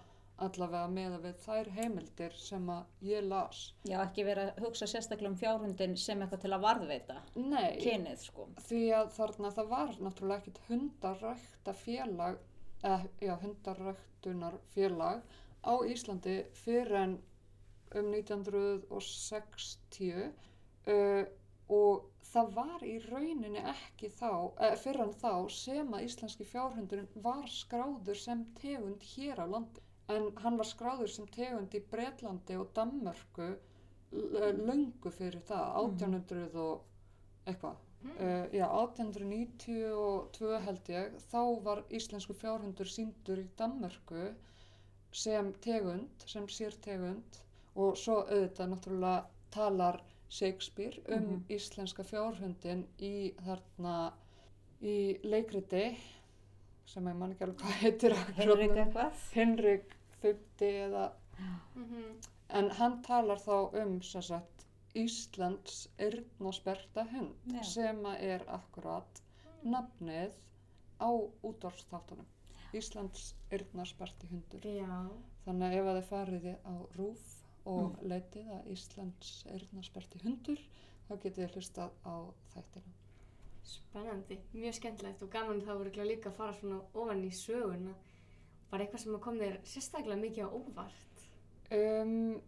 allavega 0.47 0.87
með 0.93 1.11
við 1.25 1.35
þær 1.43 1.67
heimildir 1.77 2.33
sem 2.39 2.69
að 2.73 2.83
ég 3.09 3.21
las 3.27 3.57
Já, 3.87 3.97
ekki 4.03 4.21
vera 4.27 4.41
að 4.49 4.61
hugsa 4.65 4.85
sérstaklega 4.89 5.31
um 5.31 5.37
fjárhundin 5.39 5.95
sem 5.99 6.21
eitthvað 6.23 6.43
til 6.45 6.53
að 6.55 6.65
varðveita. 6.67 7.15
Nei, 7.39 7.71
Kynið, 7.83 8.19
sko. 8.27 8.43
því 8.67 8.83
að 8.99 9.07
þarna 9.17 9.47
það 9.57 9.67
var 9.75 9.89
náttúrulega 10.07 10.39
ekkert 10.41 10.59
hundarækta 10.69 11.71
félag 11.83 12.35
eða 12.83 12.99
já, 13.23 13.33
hundaræktunar 13.43 14.55
félag 14.73 15.17
á 15.63 15.73
Íslandi 15.87 16.35
fyrir 16.63 16.95
en 16.99 17.13
um 17.95 18.07
1960 18.11 20.23
uh, 20.23 21.23
og 21.73 21.95
það 22.33 22.53
var 22.57 22.83
í 22.87 22.93
rauninni 23.05 23.61
ekki 23.61 24.09
þá, 24.11 24.29
eh, 24.65 24.75
fyrir 24.79 25.03
en 25.05 25.13
þá 25.21 25.33
sem 25.53 25.93
að 25.93 26.05
íslenski 26.07 26.47
fjárhundurinn 26.49 27.23
var 27.25 27.45
skráður 27.51 28.19
sem 28.19 28.45
tegund 28.59 29.03
hér 29.13 29.43
á 29.43 29.45
landi 29.47 29.83
en 30.15 30.29
hann 30.43 30.57
var 30.59 30.65
skráður 30.69 31.09
sem 31.09 31.27
tegund 31.27 31.73
í 31.75 31.81
Bretlandi 31.91 32.57
og 32.59 32.69
Danmörku 32.77 33.47
l- 34.13 34.59
löngu 34.67 35.11
fyrir 35.11 35.41
það, 35.47 35.65
1800 35.81 36.55
og 36.55 36.81
eitthvað. 37.47 37.75
Uh, 38.03 38.47
já, 38.51 38.65
1892 38.67 40.59
held 40.65 40.89
ég, 40.91 41.13
þá 41.31 41.41
var 41.63 41.83
íslensku 41.95 42.35
fjárhundur 42.35 42.89
síndur 42.91 43.39
í 43.39 43.45
Danmörku 43.59 44.25
sem 45.15 45.53
tegund, 45.63 46.25
sem 46.27 46.47
sértegund 46.51 47.39
og 47.75 47.95
svo 47.97 48.19
auðvitað 48.25 48.73
náttúrulega 48.73 49.23
talar 49.53 50.01
Shakespeare 50.33 50.97
um 51.13 51.23
Mhm. 51.23 51.43
íslenska 51.49 52.03
fjárhundin 52.03 52.85
í 52.99 53.33
þarna 53.45 54.13
í 54.81 55.19
leikriti 55.23 55.95
sem 56.85 57.05
ég 57.07 57.15
man 57.15 57.31
ekki 57.31 57.43
alveg 57.45 57.57
hvað 57.61 57.81
heitir 57.83 58.15
Henrik 58.35 58.71
eitthvað? 58.71 59.13
Henrik 59.33 59.93
50 60.23 60.71
eða 60.87 61.03
Mhm. 61.75 62.03
en 62.49 62.69
hann 62.79 63.01
talar 63.03 63.39
þá 63.41 63.55
um 63.83 64.01
sem 64.01 64.21
sagt 64.21 64.65
Íslands 64.95 65.87
eyrnasperta 65.97 67.03
hund 67.11 67.35
Já. 67.55 67.63
sem 67.63 68.05
er 68.05 68.43
akkurat 68.47 69.21
nafnið 69.65 70.35
á 71.01 71.09
útvarstáttunum 71.43 72.27
Íslands 72.73 73.33
eyrnasperti 73.51 74.27
hundur 74.29 74.61
Já. 74.61 75.09
þannig 75.45 75.71
að 75.71 75.77
ef 75.79 75.85
að 75.85 75.97
þið 75.97 76.09
farið 76.11 76.45
á 76.65 76.73
rúf 76.97 77.23
og 77.65 77.97
leitið 78.03 78.47
að 78.59 78.67
Íslands 78.75 79.33
eyrnasperti 79.49 80.21
hundur 80.23 80.59
þá 81.09 81.13
getið 81.23 81.39
þið 81.41 81.53
hlustað 81.57 81.91
á 82.05 82.15
þættina 82.53 82.93
Spennandi, 83.63 84.37
mjög 84.53 84.73
skemmtilegt 84.75 85.21
og 85.23 85.29
gaman 85.31 85.61
þá 85.63 85.71
voru 85.77 85.89
ekki 85.89 86.05
líka 86.07 86.29
að 86.29 86.35
fara 86.35 86.53
svona 86.53 86.81
ofan 86.93 87.21
í 87.23 87.29
söguna. 87.31 87.93
Bara 88.73 88.87
eitthvað 88.87 89.03
sem 89.03 89.15
kom 89.21 89.35
þér 89.37 89.59
sérstaklega 89.69 90.17
mikið 90.17 90.47
á 90.49 90.55
óvart. 90.57 91.25
Um, 91.77 92.39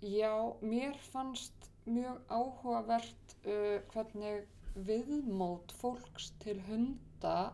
já, 0.00 0.32
mér 0.64 0.96
fannst 1.12 1.66
mjög 1.84 2.22
áhugavert 2.32 3.34
uh, 3.44 3.82
hvernig 3.92 4.46
viðmót 4.88 5.74
fólks 5.76 6.30
til 6.40 6.56
hunda 6.64 7.52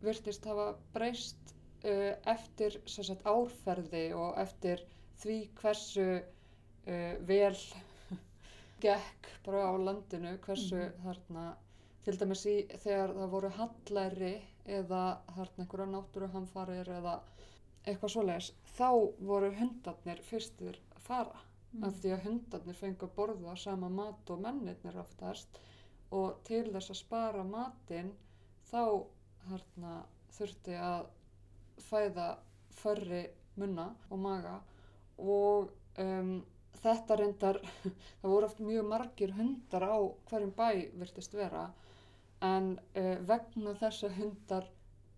virtist 0.00 0.48
hafa 0.48 0.70
breyst 0.96 1.52
uh, 1.84 2.16
eftir 2.32 2.80
sagt, 2.88 3.28
árferði 3.28 4.08
og 4.16 4.40
eftir 4.40 4.82
því 5.20 5.38
hversu 5.60 6.08
uh, 6.16 7.14
vel 7.28 7.54
gekk 8.84 9.32
bara 9.44 9.68
á 9.68 9.74
landinu, 9.76 10.38
hversu 10.48 10.88
þarna, 11.04 11.50
til 12.08 12.16
dæmis 12.24 12.48
í 12.48 12.60
þegar 12.78 13.18
það 13.20 13.34
voru 13.36 13.56
hallæri 13.60 14.36
eða 14.68 15.02
þarna 15.34 15.64
einhverja 15.64 15.90
náttúruhamfarir 15.92 16.90
eða 16.98 17.18
eitthvað 17.88 18.12
svoleiðis, 18.14 18.50
þá 18.76 18.90
voru 19.30 19.50
hundarnir 19.56 20.20
fyrstir 20.28 20.78
að 20.96 21.04
fara. 21.06 21.44
Af 21.84 21.98
því 22.00 22.12
að 22.14 22.24
hundarnir 22.24 22.76
fengu 22.78 23.06
að 23.06 23.14
borða 23.16 23.54
sama 23.60 23.90
mat 23.92 24.30
og 24.32 24.40
mennirnir 24.44 25.00
oftast 25.02 25.58
og 26.16 26.38
til 26.48 26.64
þess 26.72 26.92
að 26.94 27.00
spara 27.02 27.44
matinn 27.44 28.14
þá 28.70 29.04
hérna, 29.50 29.94
þurfti 30.32 30.76
að 30.80 31.10
fæða 31.88 32.28
förri 32.78 33.24
munna 33.58 33.90
og 34.08 34.22
maga 34.22 34.54
og 35.18 35.68
um, 36.00 36.38
þetta 36.78 37.18
reyndar, 37.18 37.60
það 38.20 38.32
voru 38.32 38.48
oft 38.48 38.62
mjög 38.62 38.88
margir 38.88 39.34
hundar 39.36 39.84
á 39.88 39.98
hverjum 40.30 40.54
bæ 40.56 40.68
virtist 41.00 41.36
vera 41.36 41.68
en 42.46 42.74
uh, 42.78 43.14
vegna 43.30 43.74
þess 43.80 44.04
að 44.08 44.18
hundar 44.22 44.66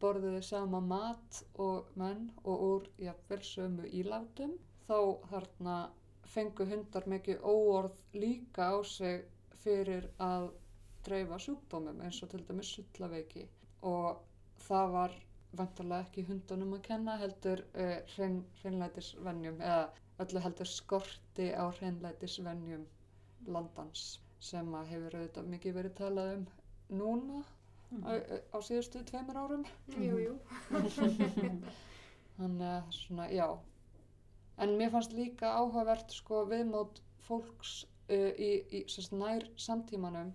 borðuðu 0.00 0.40
sama 0.46 0.80
mat 0.80 1.42
og 1.60 1.88
menn 2.00 2.28
og 2.42 2.62
úr 2.66 2.86
jafnvel 3.04 3.40
sömu 3.44 3.88
ílátum 4.00 4.54
þá 4.86 4.96
þarna 5.32 5.74
fengu 6.34 6.66
hundar 6.70 7.06
mikið 7.12 7.42
óorð 7.44 7.96
líka 8.22 8.70
á 8.72 8.78
sig 8.86 9.26
fyrir 9.62 10.06
að 10.26 10.48
dreifa 11.04 11.38
sjúkdómum 11.44 12.00
eins 12.04 12.20
og 12.24 12.30
til 12.32 12.44
dæmis 12.48 12.70
sullaveiki. 12.76 13.44
Og 13.82 14.20
það 14.68 14.92
var 14.94 15.16
vantarlega 15.60 16.06
ekki 16.06 16.24
hundunum 16.28 16.76
að 16.76 16.84
kenna 16.88 17.16
heldur 17.20 17.64
uh, 17.74 17.98
hrein, 18.14 18.40
hreinlætisvenjum 18.62 19.60
eða 19.60 19.84
öllu 20.24 20.42
heldur 20.44 20.68
skorti 20.68 21.50
á 21.52 21.64
hreinlætisvenjum 21.80 22.86
landans 23.48 24.06
sem 24.40 24.74
að 24.76 24.92
hefur 24.94 25.16
auðvitað 25.18 25.52
mikið 25.54 25.78
verið 25.80 25.96
talað 26.00 26.34
um 26.38 26.44
núna 26.94 27.42
á, 28.06 28.12
á 28.54 28.56
síðustu 28.62 29.02
tveimur 29.06 29.38
árum. 29.40 29.64
Jú, 29.96 30.18
jú. 30.24 30.34
þannig 32.38 32.68
að 32.68 32.92
svona, 32.96 33.26
já. 33.34 33.48
En 34.60 34.76
mér 34.78 34.92
fannst 34.92 35.16
líka 35.16 35.54
áhugavert 35.56 36.12
sko 36.14 36.44
viðmót 36.50 37.00
fólks 37.26 37.80
uh, 38.12 38.30
í, 38.36 38.50
í 38.70 38.84
sérst, 38.92 39.14
nær 39.16 39.46
samtímanum. 39.60 40.32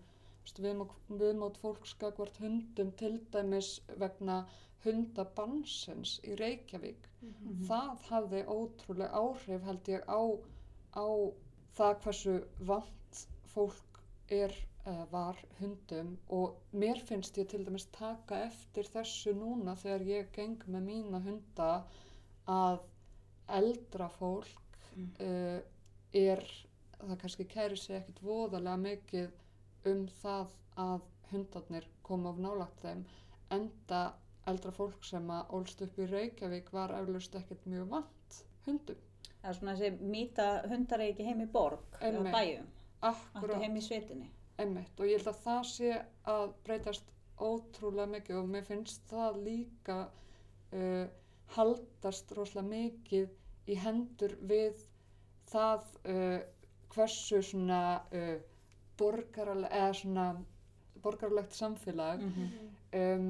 Viðmót, 0.62 0.91
viðmót 1.09 1.57
fólks 1.57 1.95
gagvart 2.01 2.38
hundum 2.38 2.91
til 3.00 3.15
dæmis 3.33 3.79
vegna 4.01 4.43
hundabansins 4.85 6.19
í 6.29 6.35
Reykjavík. 6.38 7.07
Það 7.65 8.03
hafði 8.09 8.43
ótrúlega 8.45 9.21
áhrif 9.21 9.65
held 9.65 9.89
ég 9.89 10.05
á, 10.05 10.21
á 10.93 11.07
það 11.77 11.97
hversu 12.03 12.35
vant 12.69 13.21
fólk 13.55 14.01
er 14.29 14.53
var 15.12 15.39
hundum 15.60 16.12
og 16.30 16.60
mér 16.77 17.00
finnst 17.08 17.38
ég 17.41 17.48
til 17.50 17.63
dæmis 17.65 17.88
taka 17.95 18.43
eftir 18.45 18.86
þessu 18.93 19.34
núna 19.34 19.74
þegar 19.82 20.06
ég 20.10 20.28
geng 20.36 20.62
með 20.67 20.86
mína 20.89 21.21
hunda 21.26 21.69
að 22.45 22.84
eldra 23.58 24.10
fólk 24.13 24.78
uh, 25.21 25.60
er, 26.13 26.43
það 27.00 27.17
kannski 27.24 27.48
kæri 27.50 27.78
sig 27.78 27.98
ekkit 27.98 28.21
voðalega 28.26 28.78
mikið 28.84 29.89
um 29.89 30.06
það 30.21 30.54
að 30.86 31.10
hundarnir 31.32 31.89
koma 32.06 32.30
of 32.30 32.39
nálagt 32.41 32.86
þeim 32.86 33.04
enda 33.56 34.04
eldra 34.50 34.71
fólk 34.74 35.06
sem 35.06 35.30
að 35.34 35.52
ólst 35.58 35.82
upp 35.82 36.00
í 36.00 36.08
Reykjavík 36.10 36.71
var 36.74 36.93
eflaust 37.00 37.36
ekkert 37.38 37.65
mjög 37.69 37.89
vant 37.95 38.39
hundum. 38.65 39.02
Það 39.41 39.50
er 39.50 39.58
svona 39.60 39.76
þessi 39.78 40.10
mýta 40.13 40.48
hundar 40.69 41.02
er 41.02 41.12
ekki 41.13 41.26
heim 41.26 41.41
í 41.41 41.50
borg 41.50 42.00
eða 42.02 42.24
bæjum, 42.34 42.67
alltaf 43.10 43.62
heim 43.62 43.78
í 43.78 43.84
sveitinni. 43.86 44.30
Einmitt 44.62 45.00
og 45.00 45.10
ég 45.10 45.20
held 45.20 45.32
að 45.34 45.41
það 45.44 45.62
sé 45.72 45.91
að 46.32 46.46
breytast 46.63 47.12
ótrúlega 47.44 48.08
mikið 48.13 48.38
og 48.39 48.52
mér 48.54 48.68
finnst 48.68 49.04
það 49.10 49.39
líka 49.44 49.98
uh, 50.08 51.06
haldast 51.58 52.32
rosalega 52.38 52.70
mikið 52.70 53.72
í 53.74 53.78
hendur 53.82 54.36
við 54.48 54.86
það 55.52 55.89
uh, 56.08 56.38
hversu 56.96 57.41
svona 57.44 57.82
uh, 58.15 58.38
borgaraleg, 59.00 59.72
eða 59.76 59.98
svona 60.00 60.28
borgaralegt 61.04 61.54
samfélag 61.54 62.24
um, 62.24 63.28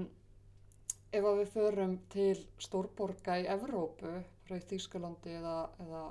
ef 1.16 1.26
að 1.26 1.42
við 1.42 1.52
förum 1.56 1.98
til 2.14 2.38
stórborga 2.62 3.40
í 3.42 3.48
Evrópu, 3.52 4.14
frá 4.46 4.60
í 4.60 4.64
Þýskalandi 4.70 5.36
eða, 5.40 5.58
eða 5.82 6.06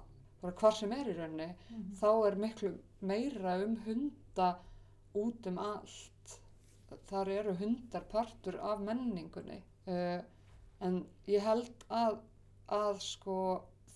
hvar 0.58 0.76
sem 0.76 0.92
er 0.92 1.08
í 1.08 1.16
rauninni, 1.16 1.48
þá 2.00 2.08
er 2.26 2.38
miklu 2.40 2.72
meira 3.00 3.58
um 3.64 3.78
hunda 3.86 4.48
út 5.18 5.46
um 5.50 5.60
allt. 5.62 6.36
Þar 7.08 7.30
eru 7.38 7.54
hundar 7.58 8.04
partur 8.10 8.58
af 8.62 8.82
menningunni. 8.84 9.60
Uh, 9.86 10.20
en 10.84 11.00
ég 11.30 11.44
held 11.44 11.86
að, 11.92 12.18
að 12.72 13.00
sko, 13.04 13.38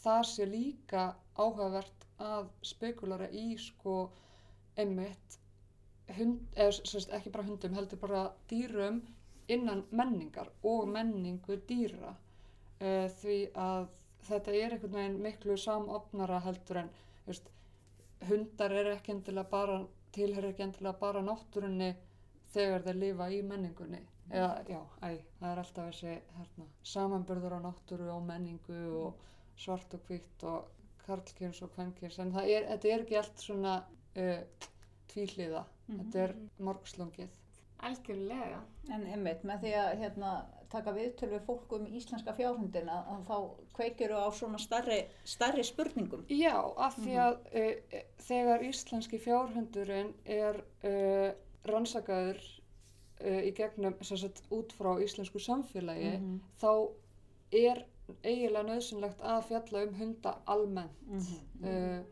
það 0.03 0.23
sé 0.33 0.47
líka 0.49 1.05
áhugavert 1.39 2.07
að 2.23 2.49
spekulara 2.67 3.29
í 3.31 3.53
sko, 3.61 4.09
einmitt 4.79 5.39
hund, 6.17 6.41
eða 6.57 6.75
sérst, 6.79 7.13
ekki 7.15 7.33
bara 7.35 7.47
hundum, 7.47 7.77
heldur 7.77 8.01
bara 8.01 8.23
dýrum 8.51 9.03
innan 9.53 9.85
menningar 9.91 10.51
og 10.67 10.89
menningu 10.93 11.59
dýra 11.69 12.13
uh, 12.15 13.07
því 13.21 13.39
að 13.59 13.89
þetta 14.29 14.55
er 14.55 14.75
einhvern 14.77 14.97
veginn 14.99 15.21
miklu 15.25 15.57
samofnara 15.61 16.41
heldur 16.45 16.83
en 16.83 16.91
veist, 17.27 17.49
hundar 18.29 18.75
er 18.75 18.93
ekki 18.95 19.15
endilega 19.15 19.51
bara 19.53 19.79
tilherir 20.15 20.53
ekki 20.53 20.65
endilega 20.67 21.01
bara 21.01 21.25
náttúrunni 21.25 21.91
þegar 22.55 22.87
þeir 22.87 23.01
lifa 23.03 23.29
í 23.35 23.43
menningunni. 23.45 24.01
Eða 24.29 24.51
já, 24.69 24.81
æ, 25.05 25.09
það 25.41 25.51
er 25.51 25.61
alltaf 25.63 25.87
þessi 25.89 26.15
hérna, 26.37 26.67
samanburður 26.85 27.57
á 27.57 27.61
náttúru 27.65 28.11
og 28.13 28.27
menningu 28.29 28.81
og 29.01 29.23
svart 29.59 29.95
og 29.97 30.03
hvítt 30.09 30.45
og 30.49 30.69
karlkins 31.07 31.63
og 31.65 31.73
kvenkins 31.73 32.19
en 32.21 32.35
það 32.35 32.51
er, 32.53 32.67
þetta 32.75 32.91
er 32.93 33.05
ekki 33.05 33.19
allt 33.21 33.41
svona 33.41 33.75
uh, 34.21 34.69
tvíhliða, 35.09 35.65
þetta 35.89 36.25
er 36.27 36.35
morgslungið. 36.69 37.33
Algjörlega. 37.89 38.61
En 38.93 39.07
einmitt, 39.07 39.45
með 39.49 39.65
því 39.65 39.75
að 39.81 39.91
hérna, 40.03 40.33
taka 40.73 40.93
viðtöl 40.93 41.31
við 41.33 41.43
fólk 41.47 41.73
um 41.79 41.87
íslenska 41.97 42.35
fjárhundin 42.37 42.89
að, 42.93 43.11
þá 43.29 43.37
kveikir 43.79 44.13
á 44.13 44.29
svona 44.37 44.59
starri, 44.61 45.01
starri 45.25 45.65
spurningum. 45.65 46.25
Já, 46.29 46.55
af 46.77 46.97
því 47.01 47.15
að 47.25 47.39
uh, 47.63 48.01
þegar 48.29 48.65
íslenski 48.69 49.21
fjárhundurinn 49.25 50.13
er 50.25 50.61
uh, 50.85 51.31
rannsakaður 51.69 52.41
uh, 52.43 53.41
í 53.49 53.53
gegnum, 53.57 53.97
sem 54.03 54.21
sagt, 54.21 54.43
út 54.55 54.73
frá 54.77 54.95
íslensku 55.05 55.41
samfélagi, 55.41 56.13
þá 56.61 56.71
er 57.53 57.85
eiginlega 58.25 58.65
nöðsynlegt 58.69 59.21
að 59.21 59.43
fjalla 59.51 59.83
um 59.89 59.95
hunda 59.99 60.37
almennt. 60.49 61.03
Uh, 61.65 62.05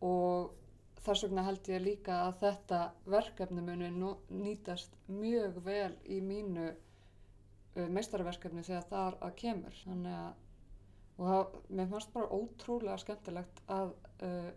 og 0.00 0.52
þess 1.06 1.22
vegna 1.24 1.42
held 1.46 1.68
ég 1.70 1.80
líka 1.84 2.16
að 2.26 2.38
þetta 2.40 2.78
verkefni 3.06 3.62
muni 3.62 3.88
nú- 3.94 4.18
nýtast 4.28 4.92
mjög 5.08 5.60
vel 5.64 5.92
í 6.08 6.20
mínu 6.20 6.72
uh, 7.76 7.86
meistaraverkefni 7.92 8.64
þegar 8.66 8.90
það 8.90 9.18
að 9.28 9.38
kemur. 9.42 9.80
Þannig 9.84 10.18
að 10.18 10.34
og 11.16 11.28
það, 11.30 11.54
mér 11.78 11.88
fannst 11.92 12.12
bara 12.12 12.36
ótrúlega 12.36 12.98
skemmtilegt 13.00 13.62
að 13.72 13.92
uh, 14.26 14.50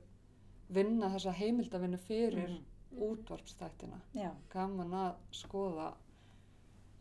vinna 0.75 1.11
þessa 1.13 1.33
heimildavinnu 1.37 1.99
fyrir 2.03 2.57
útvarpstættina 2.99 3.99
Já, 4.17 4.31
gaman 4.51 4.95
að 4.97 5.13
skoða. 5.35 5.93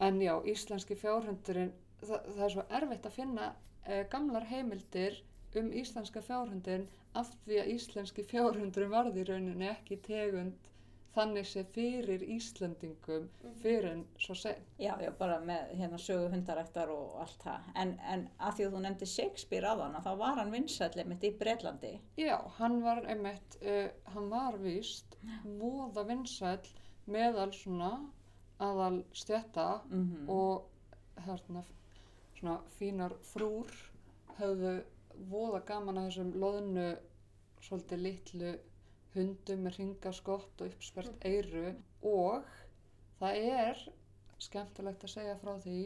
En 0.04 0.20
já, 0.22 0.36
íslenski 0.46 0.94
fjárhundurinn 0.98 1.72
það, 2.04 2.28
það 2.36 2.44
er 2.46 2.54
svo 2.54 2.66
erfitt 2.80 3.08
að 3.08 3.16
finna 3.16 3.48
uh, 3.50 4.04
gamlar 4.12 4.46
heimildir 4.46 5.18
um 5.58 5.72
íslenska 5.72 6.22
fjárhundin 6.22 6.86
af 7.18 7.30
því 7.46 7.62
að 7.62 7.70
íslenski 7.74 8.24
fjárhundurinn 8.30 8.92
varði 8.92 9.24
í 9.24 9.28
rauninni 9.30 9.70
ekki 9.72 9.98
tegund 10.06 10.67
þannig 11.18 11.46
sé 11.50 11.64
fyrir 11.74 12.22
Íslendingum 12.36 13.28
fyrir 13.62 13.88
en 13.90 14.04
svo 14.22 14.34
sen 14.38 14.60
já, 14.78 14.92
já, 15.02 15.10
bara 15.18 15.38
með 15.44 15.72
hérna 15.80 15.98
sögu 16.00 16.28
hundarættar 16.32 16.92
og 16.94 17.18
allt 17.24 17.42
það. 17.44 17.68
En, 17.82 17.94
en 18.12 18.24
að 18.38 18.56
því 18.58 18.66
að 18.68 18.76
þú 18.76 18.82
nefndi 18.86 19.08
Shakespeare 19.12 19.68
á 19.68 19.74
þann, 19.80 19.98
þá 20.06 20.12
var 20.22 20.38
hann 20.40 20.54
vinsætli 20.54 21.04
mitt 21.10 21.26
í 21.26 21.32
Bretlandi. 21.40 21.92
Já, 22.20 22.36
hann 22.60 22.78
var 22.84 23.02
einmitt, 23.10 23.58
uh, 23.62 23.88
hann 24.14 24.30
var 24.32 24.58
víst 24.62 25.18
voða 25.58 26.06
vinsæll 26.08 26.70
meðal 27.08 27.50
svona 27.56 27.92
aðal 28.60 29.02
stjætta 29.14 29.68
Mhm. 29.90 30.28
og 30.28 30.64
hérna 31.26 31.62
svona 32.38 32.60
fínar 32.78 33.12
frúr 33.22 33.66
höfðu 34.38 34.72
voða 35.30 35.60
gaman 35.66 35.96
að 35.98 36.08
þessum 36.10 36.32
loðnu 36.38 36.88
svolítið 37.60 38.02
litlu 38.02 38.52
hundum 39.14 39.64
með 39.66 39.78
ringaskott 39.80 40.64
og 40.64 40.72
uppspert 40.72 41.24
eyru. 41.28 41.72
Og 42.10 42.48
það 43.20 43.40
er 43.52 43.86
skemmtilegt 44.42 45.06
að 45.06 45.14
segja 45.14 45.38
frá 45.40 45.54
því 45.64 45.80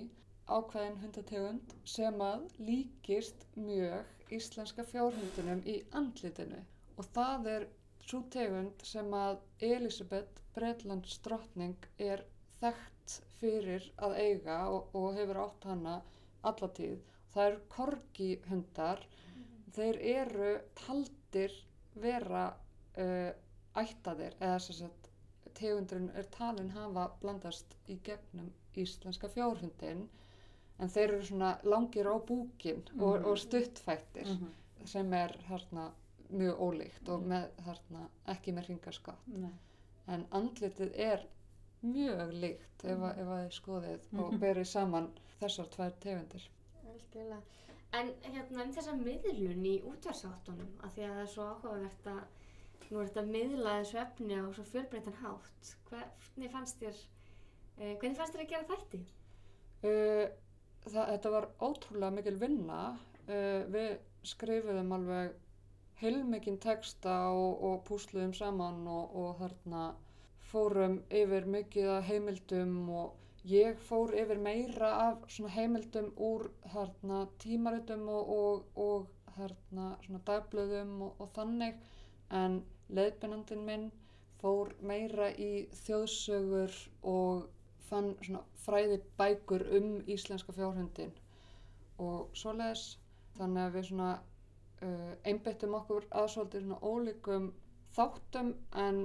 ákveðin 0.51 0.99
hundategund 1.03 1.75
sem 1.89 2.25
að 2.25 2.49
líkist 2.69 3.47
mjög 3.57 4.33
íslenska 4.37 4.85
fjárhundunum 4.91 5.63
í 5.69 5.79
andlitinu. 5.99 6.61
Og 6.99 7.09
það 7.17 7.49
er 7.55 7.69
svo 8.03 8.23
tegund 8.35 8.83
sem 8.87 9.13
að 9.17 9.39
Elisabeth 9.69 10.43
Breitlands 10.57 11.19
drottning 11.25 11.87
er 12.11 12.25
þekkt 12.59 13.17
fyrir 13.39 13.87
að 14.07 14.17
eiga 14.19 14.59
og, 14.71 14.91
og 14.99 15.15
hefur 15.17 15.41
átt 15.47 15.69
hana 15.71 15.97
allatíð. 16.51 16.99
Það 17.33 17.47
eru 17.49 17.61
korgi 17.73 18.31
hundar, 18.51 19.05
þeir 19.77 20.01
eru 20.17 20.51
taldir 20.83 21.55
vera 22.03 22.45
uh, 22.99 23.31
ættaðir 23.77 24.35
eða 24.41 24.59
þess 24.59 24.83
að 24.83 24.91
tegundurinn 25.55 26.11
er 26.17 26.27
talin 26.35 26.71
hafa 26.75 27.07
blandast 27.21 27.77
í 27.89 27.97
gegnum 28.05 28.51
íslenska 28.77 29.29
fjárhundin 29.29 30.09
en 30.79 30.89
þeir 30.89 31.13
eru 31.13 31.23
svona 31.25 31.59
langir 31.65 32.07
á 32.09 32.17
búkin 32.19 32.83
og, 32.99 33.19
Mhm. 33.21 33.25
og 33.25 33.39
stuttfættir 33.39 34.27
Mhm. 34.27 34.53
sem 34.85 35.13
er 35.15 35.37
hérna 35.49 35.91
mjög 36.33 36.59
ólíkt 36.59 37.09
og 37.09 37.23
með, 37.23 37.49
hérna, 37.67 38.09
ekki 38.27 38.53
með 38.53 38.67
ringaskatt 38.69 39.27
Nei. 39.27 39.51
en 40.09 40.27
andlitið 40.33 40.93
er 40.99 41.27
mjög 41.85 42.33
líkt 42.33 42.85
ef, 42.85 42.99
að- 42.99 43.19
ef 43.19 43.27
að 43.29 43.47
þið 43.47 43.53
skoðið 43.61 44.01
og 44.21 44.33
Mhm. 44.33 44.41
berið 44.41 44.67
saman 44.67 45.11
þessar 45.41 45.67
tvær 45.69 45.93
tegundir. 46.01 46.49
En 47.95 48.09
hérna 48.23 48.63
um 48.65 48.73
þessa 48.73 48.93
miðlun 48.97 49.65
í 49.67 49.83
útvarsáttunum, 49.83 50.71
af 50.83 50.95
því 50.95 51.03
að 51.03 51.11
það 51.13 51.23
er 51.23 51.27
svo 51.27 51.43
áhugavert 51.43 52.07
að 52.07 52.23
nú 52.91 53.01
er 53.01 53.11
þetta 53.11 53.27
miðla 53.29 53.79
þessu 53.81 53.99
efni 54.03 54.39
á 54.39 54.47
svo 54.51 54.65
fjölbreytan 54.73 55.19
hátt. 55.23 55.75
Hvernig 55.89 56.53
fannst 56.53 56.81
þér, 56.83 57.03
uh, 57.79 57.93
hvernig 58.01 58.19
fannst 58.19 58.37
þér 58.37 58.47
að 58.47 58.55
gera 58.55 58.71
þætti? 58.73 59.03
uh, 59.83 60.27
það, 60.87 61.05
þetta 61.15 61.33
var 61.37 61.49
ótrúlega 61.63 62.17
mikil 62.17 62.37
vinna 62.41 62.83
uh, 62.93 63.63
við 63.73 63.97
skrifuðum 64.33 64.95
alveg 64.97 65.39
heilmikinn 66.03 66.61
texta 66.63 67.17
og, 67.31 67.63
og 67.63 67.83
púsluðum 67.89 68.35
saman 68.35 68.83
og, 68.91 69.17
og 69.19 69.35
þarna 69.43 69.83
fórum 70.53 70.99
yfir 71.15 71.47
mikið 71.49 71.93
heimildum 72.09 72.77
og 72.91 73.49
ég 73.49 73.79
fór 73.89 74.13
yfir 74.19 74.39
meira 74.43 74.91
af 75.07 75.39
heimildum 75.55 76.11
úr 76.19 76.49
þarna 76.75 77.25
tímaritum 77.43 78.05
og, 78.11 78.67
og, 78.77 79.09
þarna 79.33 80.21
dagblöðum 80.29 80.99
og 81.09 81.31
þannig 81.35 81.79
en 82.33 82.63
leiðbennandin 82.93 83.65
minn 83.67 83.91
fór 84.41 84.73
meira 84.83 85.31
í 85.39 85.69
þjóðsögur 85.85 86.75
og 87.13 87.47
fann 87.89 88.15
fræði 88.65 88.99
bækur 89.19 89.65
um 89.79 89.89
íslenska 90.11 90.55
fjárhundin 90.57 91.13
og 92.03 92.33
svoleiðis. 92.37 92.99
Þannig 93.37 93.63
að 93.63 93.77
við 93.77 93.89
svona 93.89 94.11
uh, 94.17 95.13
einbyttum 95.29 95.77
okkur 95.79 96.07
aðsvöldir 96.11 96.65
svona 96.65 96.81
ólíkum 96.83 97.51
þáttum 97.97 98.53
en 98.85 99.05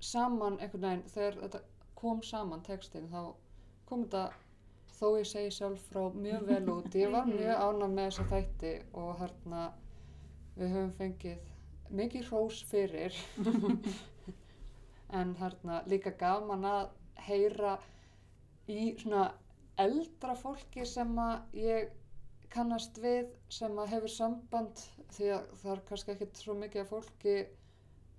saman 0.00 0.58
einhvern 0.60 0.86
veginn 0.86 1.12
þegar 1.12 1.40
þetta 1.42 1.60
kom 1.98 2.22
saman 2.22 2.64
textin 2.64 3.08
þá 3.12 3.34
kom 3.88 4.04
þetta 4.04 4.24
þó 4.94 5.06
ég 5.18 5.28
segi 5.28 5.54
sjálf 5.56 5.88
frá 5.90 6.06
mjög 6.14 6.46
vel 6.50 6.68
út. 6.76 6.94
Ég 6.94 7.12
var 7.12 7.28
mjög 7.28 7.62
ánað 7.66 7.96
með 7.96 8.10
þessa 8.10 8.28
þætti 8.32 8.74
og 9.02 9.10
hérna 9.20 9.64
við 10.54 10.76
höfum 10.76 10.94
fengið 11.00 11.53
mikið 12.00 12.28
hrós 12.30 12.64
fyrir. 12.70 13.16
En 15.14 15.36
hérna 15.38 15.82
líka 15.86 16.10
gaman 16.18 16.64
að 16.66 16.88
heyra 17.28 17.76
í 18.66 18.94
svona 18.98 19.28
eldra 19.78 20.34
fólki 20.34 20.86
sem 20.88 21.12
að 21.22 21.58
ég 21.60 21.92
kannast 22.54 22.98
við 23.02 23.28
sem 23.52 23.78
að 23.78 23.92
hefur 23.94 24.12
samband 24.14 24.82
því 25.16 25.30
að 25.36 25.46
það 25.60 25.70
er 25.74 25.82
kannski 25.88 26.14
ekkert 26.14 26.40
svo 26.40 26.56
mikið 26.58 26.82
af 26.82 26.90
fólki 26.92 27.36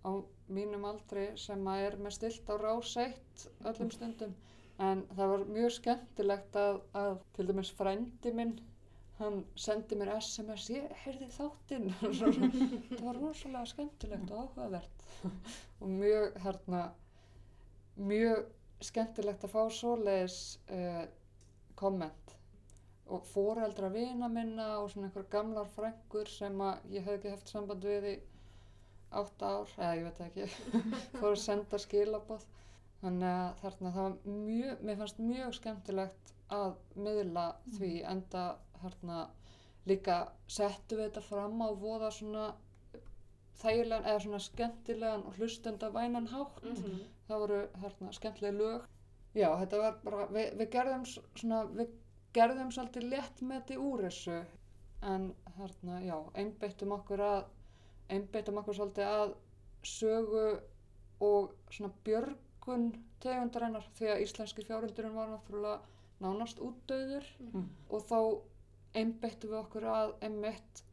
á 0.07 0.11
mínum 0.55 0.85
aldri 0.87 1.25
sem 1.39 1.67
að 1.71 1.83
er 1.87 1.97
með 2.05 2.17
stilt 2.17 2.51
á 2.51 2.55
ráseitt 2.61 3.45
öllum 3.65 3.91
stundum. 3.91 4.35
En 4.79 5.05
það 5.15 5.31
var 5.31 5.45
mjög 5.55 5.75
skemmtilegt 5.77 6.57
að, 6.59 6.81
að 6.99 7.13
til 7.35 7.47
dæmis 7.49 7.71
frændi 7.75 8.33
minn 8.35 8.57
hann 9.19 9.41
sendi 9.59 9.95
mér 9.99 10.11
SMS 10.17 10.67
ég 10.73 10.91
heyrði 11.05 11.29
þáttinn. 11.37 11.89
Það 12.01 13.05
var 13.05 13.19
rosalega 13.21 13.65
skemmtilegt 13.71 14.31
og 14.31 14.43
áhugavert. 14.43 15.07
Og 15.81 15.89
mjög 15.91 16.39
hérna 16.43 16.81
mjög 17.95 18.45
skemmtilegt 18.83 19.45
að 19.47 19.53
fá 19.55 19.61
svoleiðis 19.71 20.39
uh, 20.75 21.05
komment. 21.79 22.35
Og 23.05 23.23
foreldra 23.29 23.91
vina 23.93 24.27
minna 24.31 24.79
og 24.81 24.89
svona 24.91 25.07
einhver 25.07 25.27
gamlar 25.31 25.69
frængur 25.75 26.29
sem 26.31 26.61
að 26.65 26.95
ég 26.97 27.05
hef 27.05 27.19
ekki 27.19 27.35
haft 27.35 27.51
samband 27.53 27.85
við 27.85 28.09
í 28.09 28.15
átta 29.15 29.51
ár, 29.59 29.73
eða 29.77 29.95
ég 29.99 30.07
veit 30.09 30.21
ekki. 30.25 30.47
Fór 31.19 31.31
að 31.31 31.43
senda 31.45 31.79
skilaboð. 31.79 32.47
Þannig 33.03 33.29
að 33.29 33.59
þarna 33.61 33.91
það 33.95 34.07
var 34.07 34.39
mjög 34.49 34.85
mér 34.87 34.99
fannst 35.01 35.21
mjög 35.21 35.57
skemmtilegt 35.59 36.34
að 36.53 36.75
miðla 36.95 37.45
því 37.77 37.91
enda 38.11 38.45
þarna 38.81 39.19
líka 39.89 40.17
settu 40.47 40.97
við 40.97 41.09
þetta 41.09 41.23
fram 41.25 41.61
á 41.61 41.69
voða 41.73 42.11
svona 42.13 42.45
þægilegan 43.61 44.07
eða 44.09 44.23
svona 44.25 44.41
skemmtilegan 44.43 45.23
og 45.25 45.37
hlustenda 45.39 45.89
vænan 45.93 46.27
hátt. 46.27 46.63
Mhm. 46.63 46.99
það 47.27 47.39
voru 47.39 47.61
hérna 47.81 48.13
skemmtileg 48.13 48.53
lög. 48.53 48.81
Já 49.35 49.49
þetta 49.59 49.77
var 49.77 49.95
bara 50.03 50.27
við, 50.27 50.57
við 50.57 50.69
gerðum 50.71 51.05
svona 51.05 51.63
við 51.65 51.89
gerðum 52.33 52.71
svolítið 52.71 53.09
létt 53.09 53.41
með 53.41 53.61
þetta 53.61 53.79
úr 53.79 54.03
þessu. 54.05 54.45
En 55.01 55.33
hérna 55.57 56.01
já 56.01 56.17
einbeittum 56.35 56.91
okkur 56.91 57.19
að 57.19 57.43
einbeittum 58.09 58.57
okkur 58.57 58.75
svolítið 58.75 59.05
að 59.07 59.35
sögu 59.83 60.45
og 61.21 61.51
svona 61.71 61.91
björgun 62.03 62.87
tegundarinnar 63.23 63.85
því 63.97 64.07
að 64.13 64.23
íslenski 64.25 64.65
fjárhundurinn 64.65 65.15
var 65.15 65.29
náttúrulega 65.29 65.81
nánast 66.23 66.59
útdauður 66.63 67.25
Mm. 67.39 67.69
og 67.89 68.03
þá 68.09 68.19
einbeittum 68.95 69.49
við 69.51 69.59
okkur 69.59 69.83
að 69.91 70.13
einmitt 70.23 70.83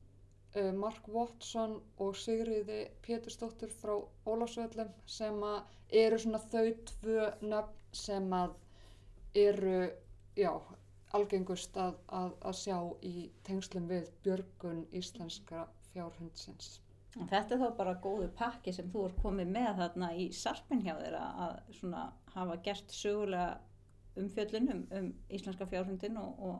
uh, 0.56 0.72
Mark 0.74 1.06
Watson 1.08 1.78
og 2.02 2.16
Sigriði 2.18 2.80
Pétursdóttur 3.06 3.70
frá 3.80 3.94
Ólafsvöllum 4.26 4.90
sem 5.06 5.38
að 5.46 5.62
eru 6.02 6.18
svona 6.18 6.40
þau 6.50 6.66
tvö 6.90 7.28
nöfn 7.42 7.78
sem 7.92 8.32
að 8.32 8.54
eru, 9.35 9.90
já, 10.37 10.52
algengust 11.12 11.76
að, 11.76 11.94
að, 12.08 12.32
að 12.48 12.56
sjá 12.56 12.76
í 13.04 13.30
tengslum 13.44 13.87
við 13.90 14.08
björgun 14.24 14.87
íslenska 14.96 15.66
fjárhundsins. 15.92 16.78
Þetta 17.12 17.54
er 17.54 17.61
þá 17.61 17.76
bara 17.76 17.92
góðu 18.00 18.30
pakki 18.38 18.72
sem 18.72 18.88
þú 18.92 19.02
er 19.11 19.14
komið 19.20 19.50
með 19.52 19.74
þarna 19.82 20.06
í 20.16 20.30
sarpin 20.32 20.80
hjá 20.80 20.94
þér 20.96 21.16
að 21.20 21.58
svona 21.76 22.06
hafa 22.32 22.56
gert 22.64 22.94
sögulega 22.96 23.58
umfjöllun 24.16 24.68
um, 24.72 24.87
um 24.98 25.14
íslenska 25.31 25.66
fjárhundin 25.66 26.16
og, 26.16 26.38
og, 26.38 26.59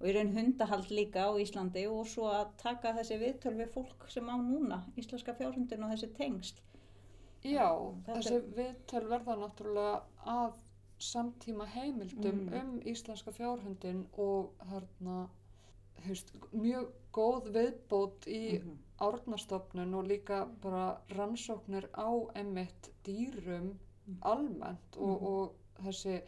og 0.00 0.08
í 0.08 0.14
raun 0.16 0.32
hundahald 0.34 0.90
líka 0.90 1.28
á 1.28 1.32
Íslandi 1.38 1.86
og 1.90 2.06
svo 2.08 2.26
að 2.32 2.54
taka 2.62 2.94
þessi 2.96 3.18
viðtöl 3.20 3.54
við 3.56 3.70
fólk 3.74 4.08
sem 4.10 4.26
á 4.28 4.36
núna 4.40 4.80
íslenska 4.96 5.34
fjárhundin 5.34 5.84
og 5.84 5.90
þessi 5.94 6.10
tengsl. 6.16 6.60
Já, 7.44 7.68
Þetta 8.06 8.18
þessi 8.18 8.40
viðtöl 8.56 9.06
verða 9.08 9.36
náttúrulega 9.40 10.02
að 10.26 10.58
samtíma 11.00 11.64
heimildum 11.72 12.40
Mm. 12.48 12.54
um 12.60 12.80
íslenska 12.84 13.32
fjárhundin 13.32 14.06
og 14.18 14.50
hérna, 14.70 15.28
hefst, 16.04 16.32
mjög 16.52 16.90
góð 17.12 17.48
viðbót 17.54 18.26
í 18.26 18.58
Mhm. 18.60 18.76
árnastofnun 19.00 19.94
og 19.94 20.04
líka 20.08 20.46
bara 20.62 21.00
rannsóknir 21.08 21.88
á 21.96 22.08
emmitt 22.34 22.90
dýrum 23.04 23.74
Mhm. 24.06 24.18
almennt 24.22 24.96
og, 24.96 25.20
Mhm. 25.20 25.26
og 25.26 25.52
þessi 25.84 26.22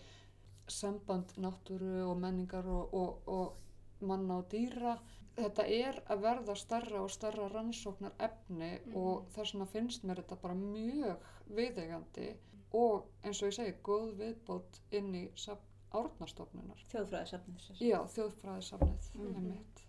samband 0.68 1.32
náttúru 1.42 2.04
og 2.10 2.16
menningar 2.22 2.66
og, 2.66 2.94
og, 2.94 3.28
og 3.28 4.06
manna 4.06 4.38
og 4.42 4.48
dýra 4.52 4.96
þetta 5.36 5.64
er 5.66 5.98
að 6.12 6.20
verða 6.26 6.54
starra 6.56 7.02
og 7.02 7.10
starra 7.10 7.48
rannsóknar 7.48 8.12
efni 8.18 8.72
Mhm. 8.86 8.96
og 8.96 9.26
þess 9.34 9.54
vegna 9.54 9.66
finnst 9.66 10.04
mér 10.04 10.16
þetta 10.22 10.36
bara 10.42 10.54
mjög 10.54 11.16
viðeigandi 11.56 12.34
og 12.72 13.04
eins 13.24 13.42
og 13.42 13.48
ég 13.48 13.54
segi 13.56 13.74
góð 13.84 14.14
viðbót 14.20 14.80
inn 14.92 15.14
í 15.14 15.28
safn 15.36 15.68
árnastofnunar 15.92 16.78
Þjóðfræðisafnið. 16.92 17.80
já, 17.80 17.98
þjóðfræðisafnið 18.14 19.10
einmitt 19.36 19.82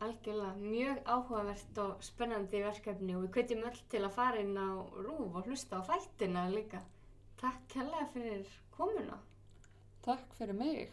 Algjörlega, 0.00 0.54
mjög 0.60 0.98
áhugavert 1.08 1.78
og 1.78 2.02
spennandi 2.04 2.58
verkefni 2.60 3.14
og 3.16 3.22
við 3.24 3.30
kveitum 3.32 3.62
öll 3.64 3.78
til 3.88 4.02
að 4.04 4.10
fara 4.12 4.40
inn 4.40 4.56
á 4.60 4.68
rúf 4.92 5.34
og 5.40 5.46
hlusta 5.48 5.80
á 5.80 5.88
þættina 5.88 6.42
líka. 6.52 6.82
Takk 7.40 7.62
kærlega 7.72 8.06
fyrir 8.12 8.46
komuna. 8.76 9.18
Takk 10.06 10.36
fyrir 10.38 10.56
mig. 10.56 10.92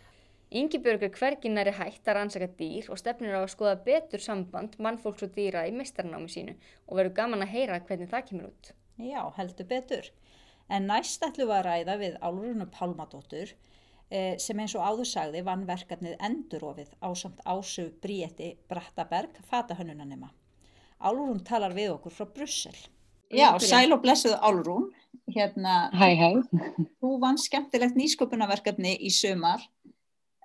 Ingibjörg 0.53 1.03
er 1.07 1.15
hverginnari 1.17 1.71
hægt 1.73 2.07
að 2.07 2.17
rannsaka 2.19 2.47
dýr 2.59 2.89
og 2.93 2.99
stefnir 3.01 3.33
á 3.33 3.41
að 3.41 3.51
skoða 3.55 3.77
betur 3.85 4.21
samband 4.21 4.75
mannfólks 4.77 5.25
og 5.25 5.31
dýra 5.33 5.63
í 5.65 5.73
meistarnámi 5.73 6.29
sínu 6.29 6.53
og 6.85 6.99
verður 6.99 7.15
gaman 7.19 7.45
að 7.45 7.53
heyra 7.55 7.79
hvernig 7.87 8.11
það 8.11 8.27
kemur 8.27 8.51
út. 8.51 8.73
Já, 9.01 9.21
heldur 9.37 9.69
betur. 9.71 10.09
En 10.69 10.85
næst 10.87 11.25
ætlum 11.25 11.49
við 11.49 11.55
að 11.57 11.65
ræða 11.67 11.95
við 12.03 12.19
Álurunu 12.21 12.67
Pálmadóttur 12.75 13.55
eh, 14.13 14.37
sem 14.37 14.61
eins 14.61 14.75
og 14.77 14.85
áður 14.85 15.09
sagði 15.09 15.41
vann 15.47 15.65
verkefnið 15.69 16.21
Endurofið 16.29 16.93
á 17.01 17.09
samt 17.17 17.41
ásu 17.49 17.89
Bríeti 18.03 18.53
Brattaberg, 18.69 19.41
fatahönnunanema. 19.49 20.29
Álurun 21.01 21.41
talar 21.43 21.73
við 21.73 21.95
okkur 21.97 22.13
frá 22.13 22.29
Brussel. 22.29 22.77
Já, 23.33 23.49
sæl 23.57 23.89
og 23.95 24.03
blessuð 24.05 24.37
Álurun. 24.37 24.91
Hérna, 25.33 25.89
Hæ, 25.93 26.09
hæ. 26.19 26.29
þú 27.01 27.09
vann 27.21 27.37
skemmtilegt 27.37 27.95
nýsköpunarverkefni 27.97 28.97
í 29.01 29.09
sömar. 29.13 29.61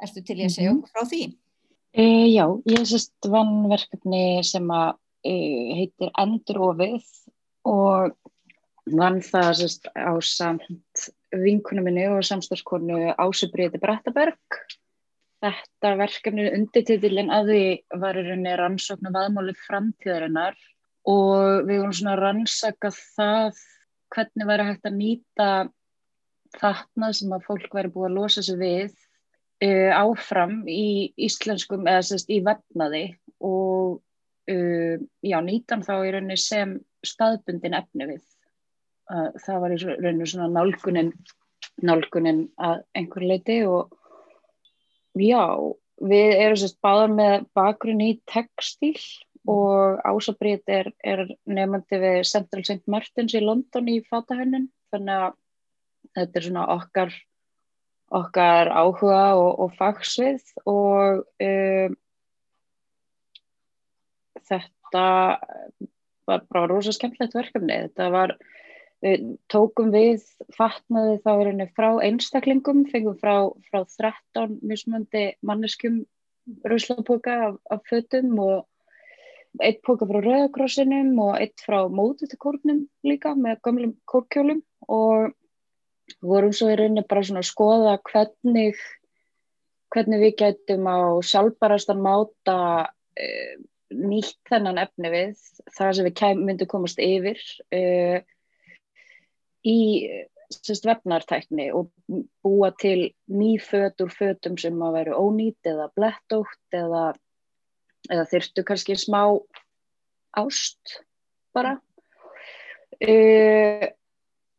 Ertu 0.02 0.22
til 0.24 0.36
ég 0.38 0.46
að 0.48 0.54
segja 0.56 0.70
Mhm. 0.72 0.78
okkur 0.78 0.92
frá 0.94 1.04
því? 1.10 1.22
Uh, 1.98 2.26
já, 2.30 2.44
ég 2.68 2.84
sérst 2.86 3.28
vann 3.30 3.68
verkefni 3.68 4.44
sem 4.44 4.68
að 4.68 4.94
uh, 5.24 5.74
heitir 5.74 6.10
Endurofið 6.18 7.04
og 7.64 8.12
vann 8.86 9.20
það 9.20 9.50
sérst 9.58 9.88
á 9.96 10.12
samt 10.22 11.08
vinkonu 11.32 11.82
minni 11.82 12.06
og 12.08 12.22
samstagskonu 12.24 13.14
Ásubriði 13.18 13.80
Brattaberg. 13.80 14.38
Þetta 15.42 15.96
verkefni 15.98 16.48
undirtitillin 16.54 17.30
að 17.30 17.50
því 17.50 17.64
var 18.00 18.14
í 18.18 18.22
rauninni 18.26 18.54
rannsóknu 18.58 19.12
vaðmáli 19.14 19.54
framtíðarinnar 19.66 20.54
og 21.06 21.66
við 21.68 21.78
vorum 21.82 21.92
svona 21.92 22.14
að 22.16 22.22
rannsaka 22.24 22.90
það 22.90 23.54
hvernig 24.14 24.48
væri 24.48 24.66
hægt 24.68 24.88
að 24.88 24.96
nýta 24.98 25.48
þarna 26.56 27.12
sem 27.16 27.32
að 27.34 27.46
fólk 27.46 27.74
væri 27.74 27.92
búið 27.92 28.08
að 28.08 28.16
losa 28.16 28.44
sig 28.44 28.58
við 28.60 28.92
uh, 29.64 29.90
áfram 29.98 30.60
í 30.70 31.12
íslenskum 31.28 31.88
eða 31.88 32.04
sérst 32.08 32.30
í 32.32 32.40
vefnaði 32.46 33.04
og 33.44 33.98
uh, 34.52 34.96
já, 35.24 35.38
nýtan 35.44 35.84
þá 35.86 35.94
í 35.98 36.12
rauninni 36.14 36.38
sem 36.40 36.78
staðbundin 37.06 37.76
efni 37.78 38.08
við. 38.14 38.24
Uh, 39.08 39.30
það 39.44 39.60
var 39.64 39.74
í 39.74 39.80
rauninni 39.84 40.28
svona 40.28 40.48
nálgunin, 40.52 41.12
nálgunin 41.84 42.46
að 42.60 42.82
einhver 42.98 43.28
leiti 43.28 43.60
og 43.68 43.92
já, 45.18 45.44
við 45.98 46.34
erum 46.38 46.60
sérst 46.60 46.80
báðar 46.84 47.14
með 47.14 47.48
bakgrunn 47.58 48.04
í 48.04 48.12
textíl 48.30 48.96
og 49.48 50.00
Ása 50.04 50.34
Brít 50.36 50.68
er, 50.68 50.90
er 51.04 51.24
nefandi 51.48 52.00
við 52.02 52.18
Central 52.28 52.64
St. 52.66 52.82
Martins 52.90 53.36
í 53.36 53.40
London 53.40 53.88
í 53.88 54.00
fatahönnun 54.04 54.68
þannig 54.92 55.24
að 55.24 55.38
þetta 56.18 56.40
er 56.40 56.46
svona 56.48 56.66
okkar 56.74 57.16
okkar 58.18 58.70
áhuga 58.72 59.22
og, 59.36 59.48
og 59.64 59.74
fagsvið 59.76 60.52
og 60.68 61.24
um, 61.44 61.96
þetta 64.48 65.04
var 66.28 66.46
bara 66.48 66.68
rosa 66.70 66.94
skemmtilegt 66.96 67.36
verkefni 67.36 67.82
þetta 67.86 68.08
var 68.12 68.36
við 69.04 69.26
tókum 69.52 69.92
við 69.94 70.24
fatnaði 70.56 71.18
þá 71.22 71.30
er 71.34 71.50
henni 71.52 71.68
frá 71.76 71.88
einstaklingum, 72.02 72.86
fengum 72.90 73.18
frá, 73.20 73.36
frá 73.68 73.84
13 73.84 74.58
mismöndi 74.66 75.30
manneskum 75.46 76.02
ruslapoka 76.66 77.36
af, 77.50 77.60
af 77.70 77.84
fötum 77.88 78.40
og 78.42 78.66
eitt 79.64 79.80
póka 79.86 80.06
frá 80.08 80.20
Rauðakrossinum 80.22 81.16
og 81.24 81.34
eitt 81.40 81.64
frá 81.64 81.80
mótutekórnum 81.90 82.84
líka 83.06 83.34
með 83.38 83.60
gamlum 83.66 83.96
kórkjólum. 84.08 84.62
Og 84.88 85.34
vorum 86.24 86.54
svo 86.56 86.70
í 86.72 86.78
rauninni 86.78 87.04
bara 87.08 87.24
svona 87.26 87.42
að 87.44 87.50
skoða 87.50 87.98
hvernig 88.08 88.78
hvernig 89.92 90.22
við 90.22 90.34
getum 90.42 90.88
á 90.88 90.98
sjálfbarastan 91.24 92.00
máta 92.04 92.58
uh, 92.88 93.54
nýtt 93.88 94.40
þennan 94.48 94.80
efni 94.82 95.12
við 95.12 95.44
það 95.76 95.94
sem 95.96 96.08
við 96.08 96.42
myndum 96.42 96.70
komast 96.70 97.00
yfir 97.00 97.40
uh, 97.72 98.18
í 99.64 99.78
vefnartækni 100.84 101.70
og 101.76 101.90
búa 102.44 102.70
til 102.80 103.12
ný 103.28 103.58
föt 103.60 104.00
úr 104.00 104.12
fötum 104.12 104.56
sem 104.60 104.76
að 104.82 104.94
veru 105.00 105.16
ónýtt 105.20 105.68
eða 105.68 105.90
blettótt 105.96 106.76
eða, 106.76 107.12
eða 108.08 108.26
þyrstu 108.32 108.64
kannski 108.66 108.96
smá 108.98 109.22
ást 110.38 110.98
bara. 111.56 111.78
Uh, 112.98 113.86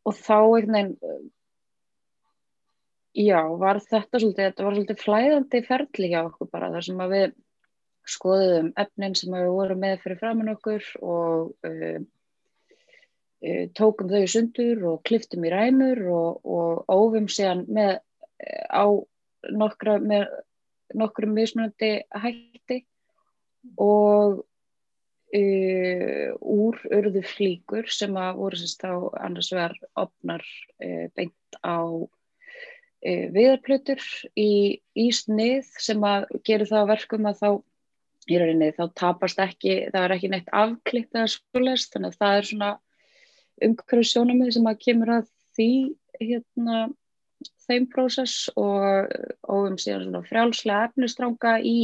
og 0.07 0.15
þá 0.15 0.38
einhvern 0.39 0.75
veginn 0.75 1.29
já, 3.19 3.41
var 3.59 3.79
þetta 3.83 4.21
svolítið, 4.21 4.45
þetta 4.45 4.65
var 4.65 4.75
svolítið 4.77 5.01
flæðandi 5.03 5.62
ferli 5.65 6.12
hjá 6.13 6.19
okkur 6.21 6.49
bara 6.53 6.69
þar 6.75 6.85
sem 6.85 7.03
að 7.03 7.15
við 7.15 7.35
skoðum 8.09 8.71
efnin 8.79 9.15
sem 9.17 9.35
við 9.35 9.51
vorum 9.53 9.83
með 9.83 9.99
fyrir 10.03 10.19
framann 10.21 10.53
okkur 10.53 10.85
og 11.03 11.67
uh, 11.67 11.99
uh, 13.45 13.65
tókum 13.77 14.12
þau 14.12 14.23
sundur 14.33 14.85
og 14.93 15.01
kliftum 15.07 15.45
í 15.45 15.53
ræmur 15.53 16.03
og, 16.07 16.39
og 16.45 16.85
ófum 16.89 17.29
síðan 17.31 17.65
með 17.69 17.97
uh, 17.99 18.65
á 18.71 18.85
nokkra 19.55 19.99
með 20.03 20.29
nokkrum 20.97 21.35
mismunandi 21.38 21.99
hætti 22.17 22.81
og 23.80 24.45
úr 25.30 26.80
urðu 26.89 27.22
flíkur 27.22 27.89
sem 27.93 28.15
að 28.17 28.39
voru 28.39 28.58
sérst 28.58 28.82
á 28.82 28.98
annars 29.22 29.52
vegar 29.54 29.76
opnar 30.00 30.45
beint 31.13 31.60
á 31.62 31.86
viðarplötur 33.06 34.02
í, 34.36 34.82
í 34.98 35.08
snið 35.13 35.69
sem 35.80 36.02
að 36.04 36.26
gera 36.48 36.65
það 36.67 36.89
verkum 36.89 37.30
að 37.30 37.43
þá 37.43 37.50
í 38.30 38.39
rauninni 38.39 38.72
þá 38.76 38.84
tapast 38.98 39.39
ekki, 39.41 39.76
það 39.93 40.04
er 40.04 40.15
ekki 40.15 40.32
neitt 40.34 40.50
afklipt 40.54 41.15
eða 41.15 41.30
svoleiðst, 41.34 41.93
þannig 41.93 42.13
að 42.13 42.19
það 42.24 42.39
er 42.39 42.50
svona 42.50 42.72
umhverju 43.69 44.10
sjónamið 44.10 44.52
sem 44.56 44.69
að 44.69 44.82
kemur 44.86 45.13
að 45.17 45.30
því 45.58 45.72
hérna 46.19 46.82
þeim 47.69 47.88
prósess 47.93 48.50
og 48.60 49.10
óum 49.48 49.78
síðan 49.80 50.06
svona 50.08 50.24
frjálslega 50.28 50.89
efnistranga 50.89 51.56
í 51.63 51.78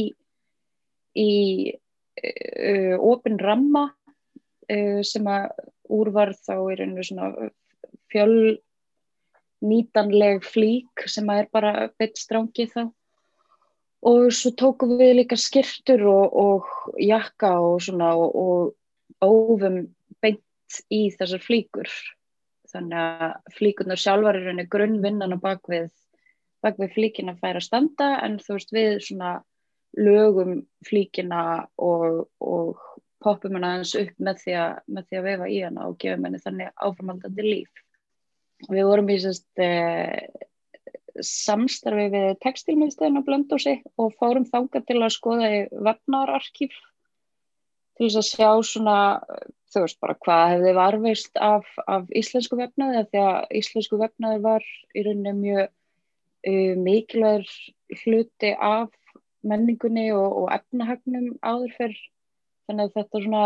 í 1.16 1.72
uh, 1.72 2.94
opin 3.00 3.38
ramma 3.40 3.88
uh, 3.88 5.00
sem 5.06 5.26
að 5.30 5.50
úrvarð 5.96 6.38
þá 6.46 6.54
í 6.56 6.78
rauninu 6.80 7.06
svona 7.06 7.50
fjöl 8.12 8.56
nýtanleg 9.66 10.44
flík 10.44 11.06
sem 11.08 11.28
að 11.32 11.42
er 11.42 11.50
bara 11.52 11.72
beitt 11.98 12.18
strángi 12.20 12.68
þá. 12.70 12.86
Og 14.06 14.28
svo 14.34 14.52
tókum 14.54 14.92
við 15.00 15.16
líka 15.20 15.38
skirtur 15.40 16.04
og, 16.10 16.36
og 16.36 16.98
jakka 17.02 17.56
og 17.64 17.80
svona 17.82 18.12
og, 18.14 18.36
og 18.36 19.24
ófum 19.24 19.86
beint 20.22 20.82
í 20.92 21.08
þessar 21.16 21.42
flíkur. 21.42 21.90
Þannig 22.70 23.00
að 23.00 23.56
flíkunar 23.56 24.00
sjálfar 24.00 24.38
er 24.38 24.50
henni 24.50 24.66
grunnvinnan 24.70 25.34
á 25.34 25.38
bakvið 25.40 25.88
bakvið 26.64 26.94
flíkina 26.96 27.36
fær 27.38 27.60
að 27.60 27.66
standa 27.68 28.08
en 28.24 28.40
þú 28.42 28.56
veist 28.56 28.72
við 28.74 28.96
svona 29.06 29.36
lögum 29.96 30.60
flíkina 30.86 31.66
og, 31.80 32.26
og 32.40 32.82
poppum 33.24 33.56
henni 33.56 33.68
aðeins 33.70 33.94
upp 33.98 34.18
með 34.22 34.42
því 34.42 34.56
að, 34.62 34.74
með 34.92 35.06
því 35.08 35.18
að 35.18 35.28
vefa 35.30 35.48
í 35.50 35.60
hana 35.64 35.86
og 35.88 35.96
gefum 36.02 36.26
henni 36.28 36.42
þannig 36.42 36.74
áframaldandi 36.88 37.46
líf. 37.46 37.84
Við 38.70 38.88
vorum 38.88 39.12
í 39.12 39.16
sérst 39.20 39.62
eh, 39.62 40.26
samstarfi 41.24 42.08
við 42.12 42.28
textilmiðstöðin 42.44 43.20
á 43.20 43.26
Blöndósi 43.26 43.76
og 44.00 44.14
fórum 44.20 44.46
þanga 44.48 44.82
til 44.84 44.98
að 45.00 45.14
skoða 45.16 45.52
í 45.52 45.62
vefnararkíf 45.72 46.76
til 47.96 48.10
þess 48.10 48.18
að 48.20 48.28
sjá 48.28 48.50
svona, 48.68 48.98
þú 49.72 49.84
veist 49.86 50.00
bara 50.04 50.18
hvað 50.26 50.50
hefði 50.52 50.74
varveist 50.76 51.40
af, 51.40 51.68
af 51.88 52.10
íslensku 52.20 52.58
vefnaði 52.60 53.06
því 53.08 53.22
að 53.24 53.56
íslensku 53.62 54.00
vefnaði 54.00 54.42
var 54.44 54.66
í 54.92 55.06
rauninni 55.06 55.34
mjög 55.40 55.64
uh, 55.66 56.74
mikilvægur 56.84 57.48
hluti 58.02 58.52
af 58.52 58.92
menningunni 59.50 60.08
og, 60.14 60.42
og 60.42 60.50
efnahagnum 60.56 61.30
áður 61.42 61.76
fyrr 61.78 61.96
þannig 62.66 62.88
að 62.88 62.98
þetta 62.98 63.22
svona 63.26 63.44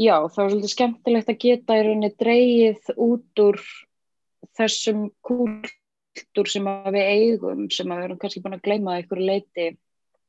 Já, 0.00 0.14
það 0.32 0.38
var 0.38 0.50
svolítið 0.50 0.72
skemmtilegt 0.72 1.28
að 1.28 1.42
geta 1.42 1.74
í 1.76 1.80
rauninni 1.84 2.08
dreyið 2.22 2.86
út 3.04 3.40
úr 3.42 3.58
þessum 4.56 5.02
kúltúr 5.26 6.48
sem 6.48 6.68
við 6.94 7.10
eigum, 7.10 7.66
sem 7.68 7.92
við 7.92 8.06
erum 8.06 8.20
kannski 8.22 8.40
búin 8.40 8.56
að 8.56 8.64
gleyma 8.64 8.94
að 8.94 9.02
ykkur 9.02 9.20
leiti 9.28 9.66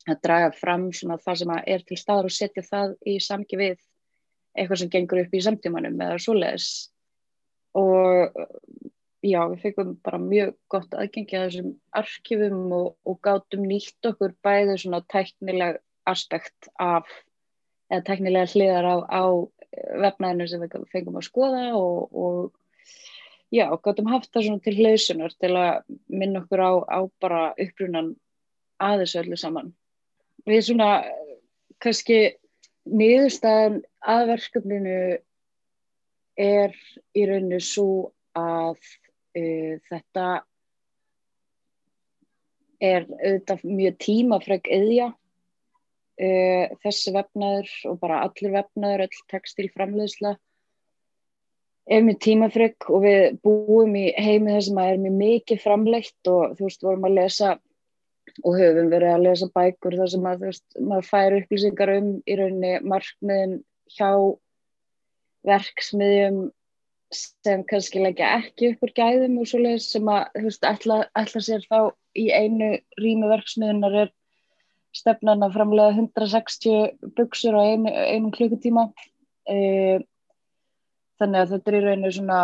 að 0.09 0.19
draga 0.25 0.49
fram 0.57 0.89
það 0.91 1.39
sem 1.39 1.53
er 1.55 1.85
til 1.87 1.99
staðar 2.01 2.27
og 2.27 2.35
setja 2.35 2.65
það 2.67 2.97
í 3.07 3.15
samki 3.23 3.61
við 3.61 3.77
eitthvað 4.57 4.81
sem 4.81 4.91
gengur 4.91 5.23
upp 5.23 5.39
í 5.39 5.43
samtímanum 5.45 6.03
eða 6.03 6.19
svoleiðis. 6.19 6.67
Og 7.79 8.35
já, 9.21 9.41
við 9.51 9.65
fengum 9.65 9.95
bara 10.05 10.19
mjög 10.21 10.55
gott 10.71 10.95
aðgengi 10.97 11.37
að 11.37 11.47
þessum 11.47 11.73
arkifum 12.01 12.61
og, 12.77 12.87
og 13.05 13.19
gátum 13.25 13.65
nýtt 13.69 14.09
okkur 14.09 14.33
bæði 14.45 14.77
svona 14.81 15.01
tæknileg 15.11 15.81
aspekt 16.09 16.71
af 16.81 17.09
eða 17.91 18.05
teknilega 18.07 18.49
hliðar 18.53 18.87
á, 18.87 18.95
á 19.05 19.23
vefnaðinu 20.01 20.47
sem 20.49 20.63
við 20.63 20.89
fengum 20.91 21.19
að 21.19 21.27
skoða 21.27 21.63
og, 21.77 22.15
og 22.15 22.51
já, 23.53 23.67
gáttum 23.83 24.09
haft 24.11 24.31
það 24.33 24.47
svona 24.47 24.65
til 24.65 24.75
hlausunar 24.79 25.35
til 25.37 25.53
að 25.59 25.97
minna 26.07 26.41
okkur 26.43 26.63
á, 26.63 26.71
á 26.87 26.99
bara 27.21 27.41
upprunan 27.59 28.13
að 28.81 29.03
þessu 29.03 29.21
öllu 29.21 29.37
saman. 29.37 29.73
Við 30.49 30.63
svona, 30.71 30.89
kannski, 31.83 32.19
niðurstaðan 32.89 33.81
að 34.01 34.23
verkefninu 34.31 35.01
er 36.41 36.73
í 37.13 37.25
rauninu 37.29 37.59
svo 37.61 37.91
að 38.37 38.79
uh, 39.37 39.73
þetta 39.89 40.27
er 42.81 43.05
auðvitað 43.05 43.65
mjög 43.69 43.97
tímafreg 44.01 44.69
eðja 44.77 45.09
uh, 45.11 46.77
þessi 46.83 47.15
vefnaður 47.15 47.73
og 47.91 47.99
bara 48.01 48.23
allir 48.25 48.55
vefnaður, 48.55 49.05
öll 49.07 49.27
textilframleðsla 49.33 50.35
er 51.91 52.05
mjög 52.05 52.21
tímafreg 52.23 52.87
og 52.89 53.03
við 53.05 53.25
búum 53.43 53.97
í 53.97 54.07
heimi 54.15 54.59
sem 54.63 54.79
að 54.79 54.93
er 54.93 55.03
mjög 55.03 55.17
mikið 55.19 55.61
framleitt 55.63 56.31
og 56.31 56.55
þú 56.57 56.67
veist, 56.67 56.85
vorum 56.85 57.07
að 57.09 57.17
lesa 57.17 57.51
og 58.45 58.55
höfum 58.55 58.91
verið 58.91 59.15
að 59.15 59.25
lesa 59.25 59.49
bækur 59.55 59.97
þar 59.99 60.11
sem 60.13 60.29
að 60.29 60.45
veist, 60.45 60.65
maður 60.79 61.09
fær 61.09 61.37
upplýsingar 61.39 61.93
um 61.97 62.09
í 62.23 62.37
rauninni 62.39 62.73
markmiðin 62.87 63.57
hjá 63.97 64.11
verksmiðjum 65.49 66.41
sem 67.11 67.63
kannski 67.67 68.01
leggja 68.03 68.29
ekki 68.39 68.71
upp 68.71 68.85
úr 68.87 68.93
gæðum 68.95 69.39
og 69.41 69.49
svoleiðis 69.49 69.89
sem 69.93 70.07
að, 70.11 70.41
ætla, 70.69 71.01
sér 71.43 71.65
þá 71.67 71.91
í 72.17 72.27
einu 72.31 72.73
rými 72.99 73.29
verksmiðunar 73.31 73.97
er 74.05 74.11
stefnan 74.95 75.43
að 75.45 75.55
framlega 75.57 75.95
160 75.95 77.11
buksur 77.17 77.55
á 77.55 77.61
einu, 77.63 77.91
einum 77.91 78.31
klukkutíma. 78.35 78.89
E, 79.47 79.99
þannig 81.19 81.43
að 81.43 81.53
þetta 81.55 81.71
er 81.71 81.77
í 81.77 81.83
rauninu 81.85 82.13
svona 82.15 82.39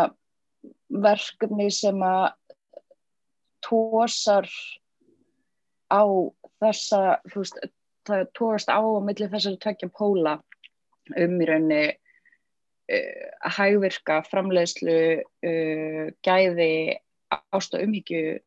verkefni 1.08 1.70
sem 1.74 2.04
að 2.04 2.28
tósar 3.68 4.48
á 5.92 6.04
þessa, 6.62 7.02
veist, 7.36 7.60
það 8.08 8.28
tóast 8.38 8.72
á 8.72 8.80
á 8.80 9.00
milli 9.04 9.28
þessari 9.32 9.60
tvekja 9.64 9.92
póla 9.92 10.38
um 11.16 11.42
í 11.42 11.48
rauninu 11.48 11.82
uh, 12.94 13.50
hægvirka, 13.58 14.22
framleiðslu, 14.32 15.00
uh, 15.24 16.04
gæði, 16.26 16.72
ást 17.56 17.76
og 17.76 17.84
umhyggju, 17.84 18.38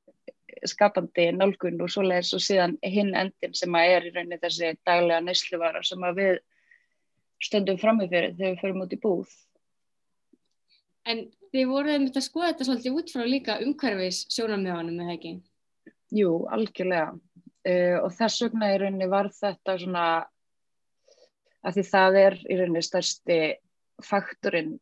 skapandi 0.69 1.31
nálgun 1.33 1.81
og 1.81 1.93
svoleiðis 1.93 2.35
og 2.37 2.43
síðan 2.45 2.77
hinn 2.85 3.15
endin 3.17 3.55
sem 3.57 3.77
að 3.77 3.93
er 3.95 4.09
í 4.09 4.15
rauninni 4.15 4.41
þessi 4.43 4.73
daglega 4.87 5.23
neysluvara 5.25 5.83
sem 5.87 6.03
að 6.05 6.19
við 6.19 6.41
stöndum 7.41 7.79
framifyrir 7.81 8.35
þegar 8.37 8.51
við 8.51 8.61
förum 8.61 8.83
út 8.85 8.93
í 8.93 9.01
búð. 9.01 9.31
En 11.09 11.23
þið 11.55 11.71
voruð 11.71 11.97
með 11.97 12.11
þetta 12.11 12.21
að 12.21 12.27
skoða 12.27 12.51
þetta 12.51 12.67
svolítið 12.69 12.99
út 13.01 13.15
frá 13.15 13.25
líka 13.27 13.57
umhverfis 13.65 14.21
sjónamöðanum, 14.35 15.01
eða 15.05 15.17
ekki? 15.17 15.33
Jú, 16.15 16.35
algjörlega. 16.53 17.15
Uh, 17.61 17.97
og 18.01 18.13
þess 18.17 18.45
vegna 18.47 18.71
í 18.73 18.77
rauninni 18.81 19.09
var 19.11 19.29
þetta 19.37 19.77
svona 19.81 20.05
að 21.61 21.77
því 21.77 21.85
það 21.91 22.21
er 22.21 22.37
í 22.41 22.57
rauninni 22.57 22.85
stærsti 22.85 23.41
faktorinn 24.07 24.79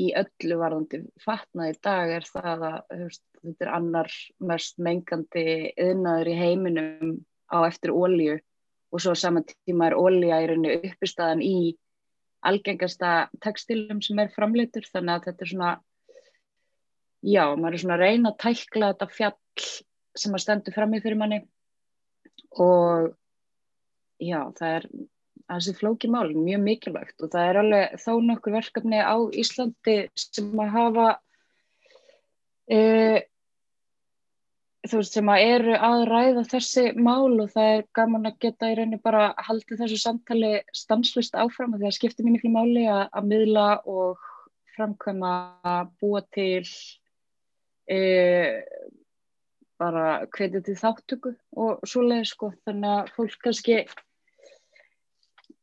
í 0.00 0.08
öllu 0.18 0.58
varðandi 0.58 1.04
fatnað 1.22 1.70
í 1.70 1.76
dag 1.86 2.12
er 2.16 2.26
það 2.26 2.66
að 2.68 2.80
hefst, 2.98 3.22
þetta 3.42 3.66
er 3.66 3.72
annar 3.76 4.10
mest 4.50 4.80
mengandi 4.82 5.46
yðnaður 5.78 6.32
í 6.32 6.36
heiminum 6.40 7.14
á 7.52 7.58
eftir 7.68 7.94
ólíu 7.94 8.40
og 8.94 9.02
svo 9.02 9.14
saman 9.18 9.46
tíma 9.46 9.90
er 9.90 9.98
ólíja 9.98 10.42
í 10.42 10.50
rauninni 10.50 10.90
uppistæðan 10.90 11.42
í 11.46 11.56
algengasta 12.44 13.30
textilum 13.42 14.02
sem 14.04 14.18
er 14.20 14.32
framleitur 14.34 14.86
þannig 14.90 15.14
að 15.14 15.28
þetta 15.28 15.46
er 15.46 15.52
svona 15.52 15.72
já, 17.24 17.44
maður 17.56 17.76
er 17.76 17.82
svona 17.82 17.96
að 17.96 18.04
reyna 18.04 18.32
að 18.32 18.40
tækla 18.44 18.90
þetta 18.92 19.10
fjall 19.14 19.68
sem 20.24 20.36
að 20.36 20.44
stendur 20.44 20.76
fram 20.76 20.94
í 20.94 21.00
fyrir 21.02 21.18
manni. 21.18 21.40
Og 22.60 23.10
já, 24.22 24.40
það 24.58 24.76
er 24.78 24.88
þessi 25.50 25.74
flóki 25.78 26.10
mál 26.10 26.32
mjög 26.32 26.64
mikilvægt 26.64 27.22
og 27.22 27.30
það 27.34 27.50
er 27.50 27.60
alveg 27.60 28.00
þá 28.00 28.10
nokkur 28.30 28.56
verkefni 28.56 29.00
á 29.04 29.16
Íslandi 29.42 29.96
sem 30.16 30.50
að 30.64 30.72
hafa 30.74 31.06
e, 32.70 32.80
þú 34.88 35.00
veist 35.00 35.16
sem 35.16 35.30
að 35.32 35.44
eru 35.50 35.76
að 35.88 36.04
ræða 36.10 36.44
þessi 36.52 36.86
mál 36.96 37.36
og 37.44 37.52
það 37.52 37.70
er 37.74 37.84
gaman 38.00 38.30
að 38.30 38.40
geta 38.46 38.70
í 38.72 38.78
rauninni 38.78 39.00
bara 39.04 39.26
að 39.30 39.44
halda 39.48 39.80
þessu 39.82 40.00
samtali 40.00 40.54
stanslist 40.76 41.36
áfram 41.36 41.76
því 41.76 41.90
að 41.90 41.96
skipta 41.98 42.24
mjög 42.24 42.38
miklu 42.38 42.54
máli 42.56 42.88
að, 42.88 43.04
að 43.12 43.30
miðla 43.32 43.68
og 43.84 44.30
framkvæma 44.74 45.34
að 45.70 45.92
búa 46.00 46.24
til 46.34 46.64
e, 47.90 48.00
bara 49.80 50.24
hvetja 50.34 50.62
til 50.64 50.76
þáttöku 50.78 51.34
og 51.60 51.84
svoleiði 51.88 52.26
sko. 52.30 52.50
Þannig 52.66 52.90
að 52.94 53.12
fólk 53.16 53.38
kannski 53.44 53.78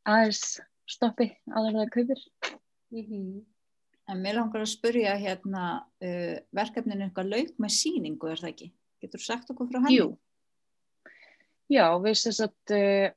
aðeins 0.09 0.59
stoppi 0.89 1.31
aðeins 1.51 1.79
það 1.79 1.93
kaupir 1.95 2.27
mm 2.91 3.05
-hmm. 3.05 3.39
En 4.11 4.19
mér 4.19 4.35
langar 4.35 4.65
að 4.65 4.73
spurja 4.73 5.13
hérna 5.15 5.85
uh, 6.03 6.37
verkefninu 6.51 7.05
eitthvað 7.05 7.31
lauk 7.31 7.51
með 7.61 7.71
síningu 7.77 8.27
er 8.27 8.41
það 8.41 8.49
ekki? 8.49 8.67
Getur 8.99 9.21
þú 9.21 9.25
sagt 9.25 9.51
okkur 9.53 9.69
frá 9.69 9.79
henni? 9.79 9.97
Jú, 9.97 10.07
já 11.71 11.85
við 12.03 12.17
sést 12.19 12.43
að 12.43 12.75
uh, 12.75 13.11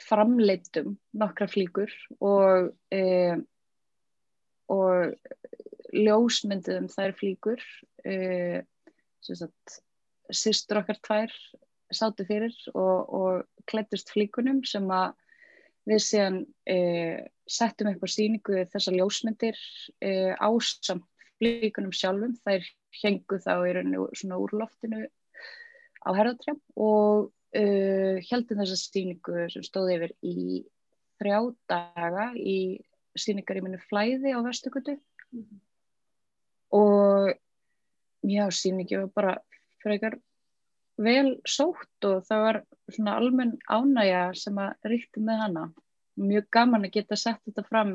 framleitum 0.00 0.94
nokkra 1.12 1.48
flíkur 1.50 1.92
og 2.20 2.72
uh, 2.96 3.36
og 4.72 5.12
ljósmynduðum 5.92 6.88
þær 6.88 7.12
flíkur 7.18 7.64
uh, 8.08 8.62
sýstur 10.32 10.80
okkar 10.80 11.02
tvær 11.04 11.34
sátu 11.92 12.24
fyrir 12.24 12.54
og, 12.72 13.12
og 13.12 13.66
klættust 13.68 14.14
flíkunum 14.14 14.62
sem 14.64 14.88
að 14.88 15.12
Við 15.88 16.02
séðan 16.04 16.38
eh, 16.70 17.24
settum 17.48 17.90
upp 17.90 18.04
á 18.06 18.08
síningu 18.14 18.62
þessar 18.70 18.96
ljósmyndir 19.00 19.58
eh, 20.04 20.34
ásamt 20.38 21.06
flíkunum 21.40 21.94
sjálfum. 21.96 22.36
Þær 22.46 22.68
hengu 23.02 23.38
þá 23.42 23.52
í 23.66 23.74
rauninu 23.74 24.06
svona 24.14 24.38
úr 24.42 24.54
loftinu 24.60 25.02
á 26.02 26.10
herðatrjám 26.14 26.60
og 26.78 27.32
eh, 27.56 28.22
heldum 28.28 28.62
þessa 28.62 28.78
síningu 28.78 29.48
sem 29.52 29.66
stóði 29.66 29.98
yfir 29.98 30.14
í 30.22 30.62
þrjá 31.22 31.38
daga 31.70 32.30
í 32.38 32.58
síningaríminu 33.18 33.80
Flæði 33.88 34.34
á 34.34 34.40
Vestugutu. 34.46 34.96
Mm 35.32 35.42
-hmm. 35.42 35.60
Og 36.72 37.34
já, 38.22 38.46
síningi 38.50 38.96
var 38.96 39.10
bara 39.14 39.34
frekar 39.82 40.18
vel 41.06 41.28
sótt 41.48 42.06
og 42.08 42.22
það 42.28 42.44
var 42.46 42.58
svona 42.92 43.16
almenn 43.20 43.58
ánægja 43.70 44.22
sem 44.38 44.58
að 44.60 44.88
ríkti 44.92 45.22
með 45.24 45.44
hana. 45.46 45.66
Mjög 46.20 46.48
gaman 46.52 46.86
að 46.86 46.94
geta 46.98 47.16
sett 47.16 47.40
þetta 47.46 47.64
fram 47.68 47.92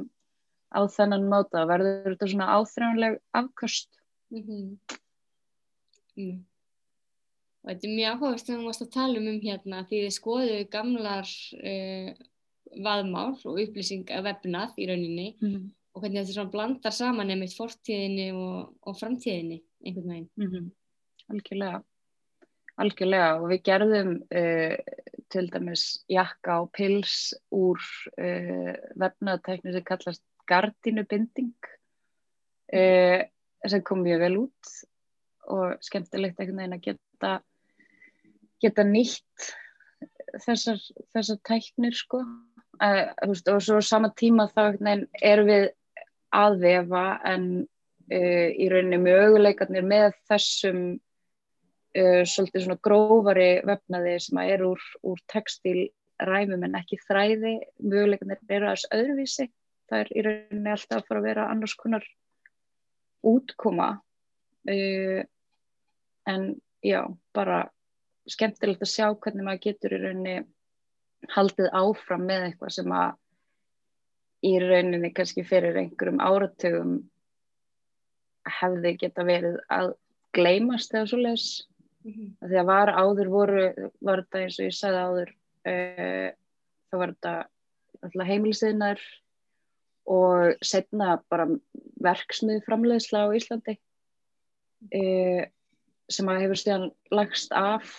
á 0.73 0.79
þennan 0.91 1.27
máta. 1.31 1.65
Verður 1.69 2.13
þetta 2.13 2.29
svona 2.31 2.51
áþrjónleg 2.57 3.19
afkvöst? 3.41 3.89
Mm 4.33 4.43
-hmm. 4.43 4.97
mm. 6.17 6.39
Og 7.63 7.69
þetta 7.71 7.87
er 7.87 7.95
mjög 7.95 8.13
áhugast 8.13 8.47
þegar 8.47 8.59
þú 8.59 8.65
varst 8.65 8.85
að 8.85 8.95
tala 8.95 9.19
um 9.19 9.27
um 9.27 9.39
hérna 9.43 9.83
því 9.87 10.01
þið 10.03 10.17
skoðuðu 10.17 10.67
gamlar 10.71 11.31
uh, 11.71 12.11
vaðmál 12.83 13.33
og 13.45 13.59
upplýsing 13.63 14.11
af 14.11 14.23
vefnað 14.23 14.77
í 14.77 14.87
rauninni 14.87 15.29
mm 15.39 15.47
-hmm. 15.47 15.69
og 15.93 16.01
hvernig 16.01 16.19
þetta 16.21 16.33
svona 16.33 16.51
blandar 16.51 16.91
saman 16.91 17.27
nefnitt 17.27 17.57
fortíðinni 17.57 18.31
og, 18.33 18.73
og 18.81 18.99
framtíðinni 18.99 19.63
einhvern 19.85 20.09
veginn. 20.09 20.29
-hmm. 20.37 20.71
Algjörlega. 21.29 21.83
Algjörlega 22.77 23.29
og 23.39 23.47
við 23.51 23.63
gerðum 23.65 24.11
uh, 24.21 24.75
til 25.33 25.47
dæmis 25.53 25.85
jakka 26.11 26.59
og 26.63 26.69
pils 26.77 27.33
úr 27.53 27.81
uh, 27.81 28.73
vefnaðatækni 29.01 29.73
sem 29.73 29.85
kallast 29.87 30.23
gardínubinding 30.47 31.55
uh, 32.77 33.23
sem 33.65 33.83
kom 33.87 34.03
mjög 34.05 34.21
vel 34.25 34.37
út 34.43 34.73
og 35.47 35.79
skemmtilegt 35.83 36.37
einhvern 36.37 36.61
veginn 36.61 36.77
að 36.77 36.85
geta, 36.89 37.31
geta 38.61 38.85
nýtt 38.85 39.49
þessar, 40.43 40.77
þessar 41.15 41.39
tæknir 41.47 41.95
sko. 41.95 42.21
Veist, 42.77 43.47
og 43.49 43.63
svo 43.63 43.79
sama 43.81 44.11
tíma 44.13 44.49
þá 44.51 44.75
erum 45.23 45.47
við 45.49 45.69
aðvefa 46.35 47.05
en 47.25 47.47
í 48.11 48.67
rauninni 48.69 48.99
möguleikarnir 49.01 49.87
með 49.87 50.11
þessum 50.29 50.83
uh, 51.97 52.23
svolítið 52.27 52.65
svona 52.65 52.79
grófari 52.87 53.49
vefnaði 53.67 54.17
sem 54.23 54.41
að 54.41 54.51
er 54.55 54.65
úr, 54.67 54.83
úr 55.07 55.23
textilræmum 55.33 56.67
en 56.67 56.77
ekki 56.79 56.99
þræði. 57.05 57.55
Möguleikarnir 57.83 58.43
eru 58.47 58.69
aðeins 58.69 58.87
öðruvísi. 58.95 59.49
Það 59.87 60.03
er 60.03 60.11
í 60.11 60.25
rauninni 60.27 60.73
alltaf 60.73 61.01
að 61.01 61.07
fara 61.09 61.23
að 61.23 61.29
vera 61.29 61.47
annars 61.53 61.77
konar 61.79 62.05
útkoma. 63.27 63.89
Uh, 64.67 65.23
en 66.27 66.47
já, 66.83 67.01
bara 67.35 67.65
skemmtilegt 68.27 68.83
að 68.83 68.91
sjá 68.91 69.07
hvernig 69.13 69.45
maður 69.47 69.63
getur 69.69 69.95
í 69.95 70.01
rauninni 70.01 70.37
haldið 71.33 71.69
áfram 71.75 72.25
með 72.27 72.49
eitthvað 72.49 72.73
sem 72.75 72.91
að 72.93 73.15
í 74.47 74.51
rauninni 74.61 75.13
kannski 75.15 75.45
fyrir 75.47 75.79
einhverjum 75.79 76.19
áratugum 76.21 76.97
hefði 78.59 78.93
geta 79.01 79.25
verið 79.27 79.57
að 79.73 79.93
gleymast 80.37 80.93
eða 80.93 81.09
svo 81.09 81.19
leiðis 81.21 81.47
Mhm. 82.07 82.27
Af 82.41 82.49
Því 82.49 82.59
að 82.61 82.69
var 82.71 82.93
áður 82.95 83.29
voru, 83.33 83.63
var 83.99 84.23
þetta 84.23 84.41
eins 84.43 84.59
og 84.59 84.67
ég 84.67 84.75
sagði 84.77 85.05
áður, 85.07 85.31
uh, 85.67 86.29
þá 86.87 86.95
var 87.01 87.13
þetta 87.13 87.33
alltaf 87.97 88.29
heimilisiðnar 88.29 89.01
og 90.07 90.63
setna 90.63 91.17
bara 91.27 91.49
verksmið 92.03 92.63
framleiðsla 92.67 93.25
á 93.27 93.35
Íslandi 93.35 93.75
uh, 94.95 95.43
sem 96.07 96.29
að 96.31 96.43
hefur 96.45 96.61
stíðan 96.61 96.87
lagst 97.11 97.51
af 97.51 97.91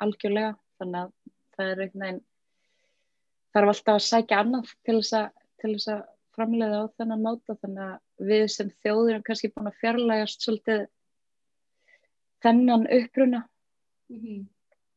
algjörlega 0.00 0.54
þannig 0.80 1.02
að 1.02 1.12
það 1.54 1.66
er 1.66 1.82
einhvern 1.84 2.04
veginn 2.06 2.22
þarf 3.54 3.72
alltaf 3.74 3.98
að 3.98 4.06
sækja 4.08 4.40
annað 4.40 4.72
til 4.86 4.96
þess 4.96 5.16
að, 5.20 5.28
til 5.60 5.74
þess 5.74 5.90
að 5.94 6.02
framleiða 6.34 6.80
á 6.80 6.84
þennan 6.96 7.24
máta 7.26 7.58
þannig 7.60 7.84
að 7.90 8.28
við 8.30 8.46
sem 8.54 8.72
þjóður 8.80 9.12
erum 9.12 9.26
kannski 9.28 9.52
búin 9.52 9.70
að 9.70 9.80
fjarlægast 9.82 10.46
svolítið 10.46 10.86
þennan 12.44 12.88
uppruna 13.00 13.44
Mhm. 14.12 14.48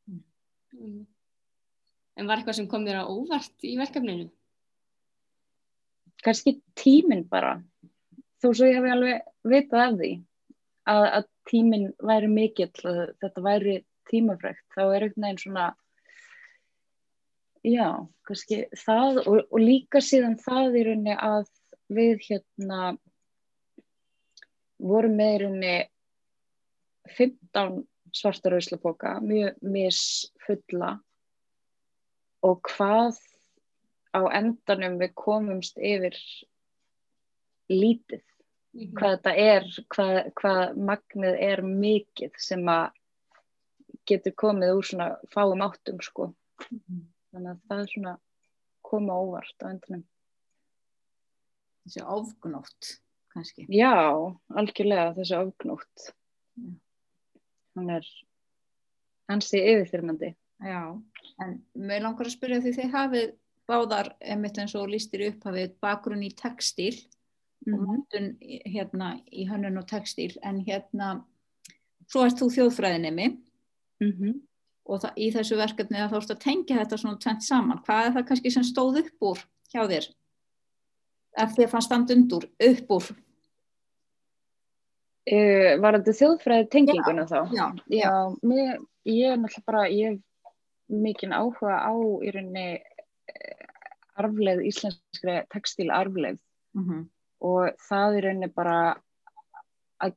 Mhm. 0.07 1.05
En 2.17 2.27
var 2.27 2.37
eitthvað 2.37 2.55
sem 2.55 2.67
kom 2.67 2.83
þér 2.85 3.01
á 3.01 3.05
óvart 3.07 3.63
í 3.63 3.77
verkefninu? 3.77 4.29
kannski 6.25 6.57
tíminn 6.77 7.25
bara 7.29 7.57
þó 8.41 8.51
svo 8.51 8.67
ég 8.69 8.77
hefði 8.77 8.93
alveg 8.93 9.27
vitað 9.47 9.83
af 9.83 9.97
því 9.99 10.11
að, 10.91 11.03
að 11.17 11.27
tíminn 11.49 11.89
væri 12.09 12.29
mikill 12.31 12.71
að 12.91 13.01
þetta 13.21 13.43
væri 13.45 13.75
tímafrækt 14.09 14.63
þá 14.75 14.81
er 14.85 15.05
einhvern 15.07 15.27
veginn 15.27 15.41
svona 15.43 15.67
já, 17.67 17.87
kannski 18.27 18.61
það 18.85 19.21
og, 19.25 19.39
og 19.51 19.59
líka 19.61 20.01
síðan 20.03 20.37
það 20.41 20.79
í 20.79 20.85
rauninni 20.87 21.17
að 21.29 21.47
við 21.97 22.25
hérna 22.27 22.81
vorum 24.77 25.15
með 25.17 25.33
í 25.33 25.39
rauninni 25.43 25.75
15 27.17 27.87
svarta 28.15 28.49
rauðslapoka, 28.53 29.17
mjög 29.21 29.57
misfulla 29.61 30.93
og 32.43 32.61
hvað 32.71 33.17
á 34.15 34.21
endanum 34.39 34.95
við 35.01 35.13
komumst 35.19 35.77
yfir 35.77 36.15
lítið 37.69 38.23
Mhm. 38.77 38.93
hvað 38.93 39.13
þetta 39.15 39.31
er, 39.41 39.63
hvað, 39.89 40.17
hvað 40.37 40.75
magnið 40.77 41.37
er 41.41 41.61
mikið 41.65 42.31
sem 42.37 42.61
að 42.69 42.91
getur 44.05 44.31
komið 44.37 44.73
úr 44.77 44.85
svona 44.85 45.07
fáum 45.33 45.63
áttum 45.65 45.97
sko 46.03 46.27
þannig 47.33 47.49
að 47.55 47.61
það 47.69 47.79
er 47.81 47.87
svona 47.93 48.13
koma 48.83 49.13
óvart 49.17 49.65
á 49.65 49.71
endanum 49.71 50.03
Þessi 51.87 52.03
ofgnótt, 52.03 52.91
kannski. 53.33 53.65
já, 53.71 53.95
algjörlega 54.51 55.15
þessi 55.17 55.37
ofgnótt 55.41 56.11
Já. 56.57 56.69
Hann 57.77 57.89
er 57.97 58.07
hansi 59.29 59.59
yfirþyrmandi 59.61 60.33
Já, 60.65 60.79
en 61.43 61.51
mér 61.77 62.01
langar 62.01 62.25
að 62.25 62.33
spyrja 62.33 62.61
því 62.63 62.71
þið 62.79 62.93
hafið 62.95 63.27
báðar, 63.69 64.07
einmitt 64.23 64.57
eins 64.57 64.73
og 64.79 64.87
lístir 64.89 65.21
í 65.21 65.27
upphafið, 65.33 65.73
bakgrunn 65.83 66.23
í 66.25 66.31
textíl 66.33 66.95
og 67.67 67.73
Mhm. 67.73 67.85
mótun 67.89 68.27
í- 68.41 68.61
hérna 68.65 69.21
í 69.31 69.45
hönnun 69.49 69.77
og 69.77 69.85
textíl, 69.87 70.37
en 70.41 70.63
hérna, 70.65 71.23
svo 72.07 72.23
ert 72.25 72.39
þú 72.39 72.47
þjóðfræðinemi 72.55 73.27
Mhm. 74.01 74.41
og 74.87 75.01
það, 75.01 75.13
í 75.17 75.31
þessu 75.33 75.57
verkefni 75.57 75.97
þá 75.97 76.15
ertu 76.21 76.33
að 76.33 76.39
tengja 76.39 76.77
þetta 76.79 76.97
svona 76.97 77.19
tvent 77.19 77.43
saman. 77.43 77.83
Hvað 77.83 78.05
er 78.07 78.11
það 78.13 78.27
kannski 78.27 78.51
sem 78.51 78.63
stóð 78.63 78.99
upp 78.99 79.19
úr 79.21 79.37
hjá 79.73 79.83
þér? 79.87 80.07
Ef 81.37 81.55
þið 81.55 81.69
fannst 81.69 81.85
stand 81.87 82.09
undur, 82.09 82.45
upp 82.59 82.87
úr? 82.89 83.15
Uh, 85.27 85.73
var 85.83 85.97
þetta 85.97 86.15
þjóðfræði 86.21 86.69
tenginguna 86.71 87.25
þá? 87.27 87.39
Já, 87.51 87.65
Já, 87.91 88.11
mér, 88.47 88.77
ég 89.07 89.33
er 89.33 89.41
náttúrulega 89.41 89.67
bara, 89.67 89.83
ég 89.91 90.15
hef 90.15 90.23
mikinn 90.87 91.35
áhuga 91.35 91.81
á 91.83 91.91
í 92.23 92.31
rauninni 92.31 92.67
eh, 92.79 93.65
arfleð, 94.15 94.61
íslenskri 94.69 95.41
textíl 95.51 95.89
arfleð 95.91 96.39
Mm 96.77 97.07
og 97.43 97.77
það 97.85 98.17
í 98.17 98.21
rauninni 98.25 98.49
bara 98.53 98.77
að 100.01 100.13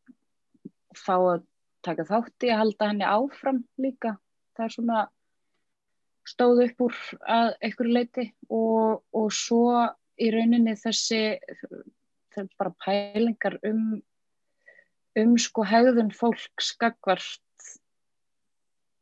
fá 0.97 1.15
að 1.17 1.47
taka 1.85 2.07
þátti 2.09 2.51
að 2.53 2.61
halda 2.63 2.91
henni 2.91 3.09
áfram 3.09 3.63
líka. 3.81 4.15
Það 4.57 4.67
er 4.67 4.75
svona 4.75 5.03
stóð 6.29 6.63
upp 6.67 6.85
úr 6.87 6.99
að 7.25 7.53
einhverju 7.61 7.95
leiti 7.97 8.27
og, 8.49 9.03
og 9.17 9.29
svo 9.35 9.65
í 10.21 10.31
rauninni 10.35 10.77
þessi 10.79 11.23
er 12.37 12.49
bara 12.61 12.75
pælingar 12.85 13.59
um 13.67 14.01
um 15.19 15.37
sko 15.39 15.65
hegðun 15.67 16.13
fólks 16.15 16.75
skakvart 16.75 17.41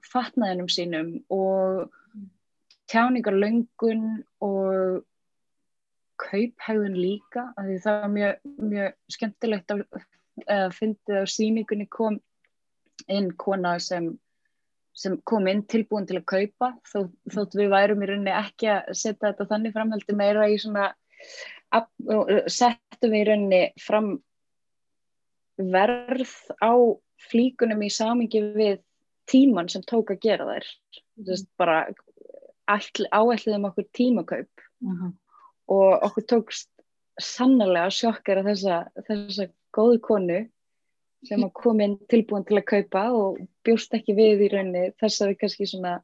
fatnaðinum 0.09 0.69
sínum 0.73 1.11
og 1.35 1.89
tjáningarlöngun 2.89 4.23
og 4.45 5.03
kauphegðun 6.19 6.97
líka 6.99 7.49
því 7.59 7.77
það 7.85 7.99
var 8.03 8.15
mjög, 8.15 8.39
mjög 8.71 8.97
skemmtilegt 9.15 9.75
að, 9.75 9.85
að 10.49 10.73
fyndið 10.79 11.21
á 11.23 11.25
síningunni 11.31 11.87
kom 11.93 12.19
inn 13.07 13.29
kona 13.39 13.77
sem, 13.83 14.11
sem 14.97 15.19
kom 15.29 15.47
inn 15.51 15.63
tilbúin 15.71 16.09
til 16.09 16.19
að 16.19 16.27
kaupa 16.33 16.73
þó, 16.89 17.05
þótt 17.35 17.59
við 17.61 17.71
værum 17.75 18.03
í 18.03 18.11
rauninni 18.11 18.35
ekki 18.35 18.73
að 18.73 18.91
setja 18.95 19.31
þetta 19.31 19.49
þannig 19.53 19.77
framhaldi 19.77 20.17
meira 20.19 20.49
í 20.51 20.59
svona 20.59 20.89
settum 22.49 23.13
við 23.13 23.21
í 23.21 23.29
rauninni 23.29 23.63
fram 23.83 24.17
verð 25.59 26.35
á 26.63 26.73
flíkunum 27.29 27.83
í 27.83 27.91
samingi 27.93 28.43
við 28.55 28.83
tíman 29.29 29.69
sem 29.69 29.85
tók 29.87 30.13
að 30.15 30.23
gera 30.25 30.47
þær 30.49 30.67
þú 31.19 31.29
veist 31.33 31.49
bara 31.61 31.79
áætliðum 32.69 33.69
okkur 33.71 33.87
tímakaup 33.97 34.51
-hmm. 34.85 35.13
og 35.69 36.03
okkur 36.09 36.25
tókst 36.33 36.71
sannlega 37.21 37.87
að 37.87 37.97
sjokkera 37.99 38.43
þessa, 38.43 38.89
þessa 39.09 39.49
góðu 39.75 40.01
konu 40.01 40.49
sem 41.27 41.43
að 41.43 41.53
kom 41.53 41.81
inn 41.81 41.99
tilbúin 42.09 42.45
til 42.47 42.59
að 42.59 42.65
kaupa 42.65 43.11
og 43.11 43.39
bjóst 43.65 43.95
ekki 43.95 44.15
við 44.15 44.47
í 44.47 44.49
rauninni 44.53 44.93
þessari 45.03 45.35
kannski 45.35 45.67
svona 45.67 46.03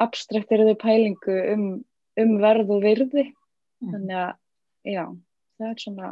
abstrakteriðu 0.00 0.74
pælingu 0.80 1.36
um, 1.52 1.84
um 2.16 2.38
verð 2.40 2.70
og 2.70 2.82
virði 2.82 3.34
Mhm. 3.80 3.92
þannig 3.92 4.16
að 4.18 4.32
já, 4.84 5.04
það 5.58 5.68
er 5.70 5.82
svona 5.82 6.08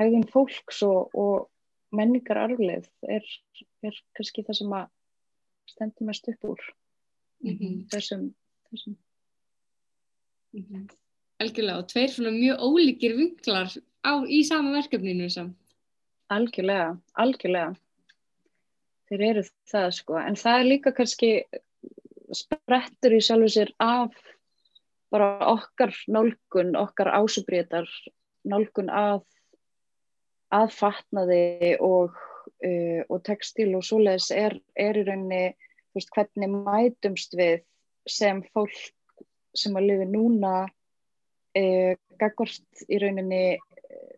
hegðun 0.00 0.26
fólks 0.32 0.82
og, 0.86 1.12
og 1.14 1.48
menningar 1.92 2.38
arfleð 2.46 2.86
er, 3.08 3.24
er 3.84 3.96
kannski 4.16 4.44
það 4.46 4.58
sem 4.60 4.74
að 4.80 4.88
stendur 5.70 6.08
mest 6.10 6.28
upp 6.32 6.48
úr 6.54 6.66
Mhm. 7.44 7.86
þessum, 7.92 8.32
þessum 8.70 8.96
Mhm. 10.52 10.88
Algjörlega 11.40 11.78
og 11.78 11.86
tveir 11.88 12.10
svona 12.12 12.32
mjög 12.34 12.58
ólíkir 12.66 13.14
vinklar 13.16 13.70
á, 14.04 14.12
í 14.26 14.42
sama 14.44 14.72
verkefninu 14.74 15.28
samt. 15.30 15.56
Algjörlega, 16.30 16.98
algjörlega. 17.16 17.76
Þeir 19.08 19.22
eru 19.28 19.44
það 19.70 19.88
sko, 19.94 20.18
en 20.18 20.34
það 20.34 20.58
er 20.60 20.68
líka 20.68 20.92
kannski 20.92 21.30
sprettur 22.34 23.14
í 23.16 23.22
sjálfu 23.24 23.48
sér 23.54 23.72
af 23.80 24.12
bara 25.10 25.38
okkar 25.54 25.94
nálgun, 26.08 26.76
okkar 26.78 27.10
ásubrétar, 27.14 27.88
nálgun 28.46 28.90
að, 28.90 29.24
að 30.54 30.72
fatnaði 30.74 31.76
og, 31.84 32.16
uh, 32.66 33.02
og 33.08 33.22
textil 33.26 33.72
og 33.78 33.86
svoleiðis 33.86 34.30
er, 34.34 34.56
er 34.74 34.98
í 35.00 35.04
rauninni, 35.06 35.54
veist, 35.94 36.12
hvernig 36.14 36.50
mætumst 36.52 37.36
við 37.38 37.62
sem 38.08 38.42
fólk 38.54 38.76
sem 39.56 39.74
að 39.76 39.88
lifi 39.90 40.06
núna 40.10 40.54
uh, 40.66 41.92
gagvart 42.20 42.86
í 42.88 43.00
rauninni 43.02 43.44
uh, 43.58 44.16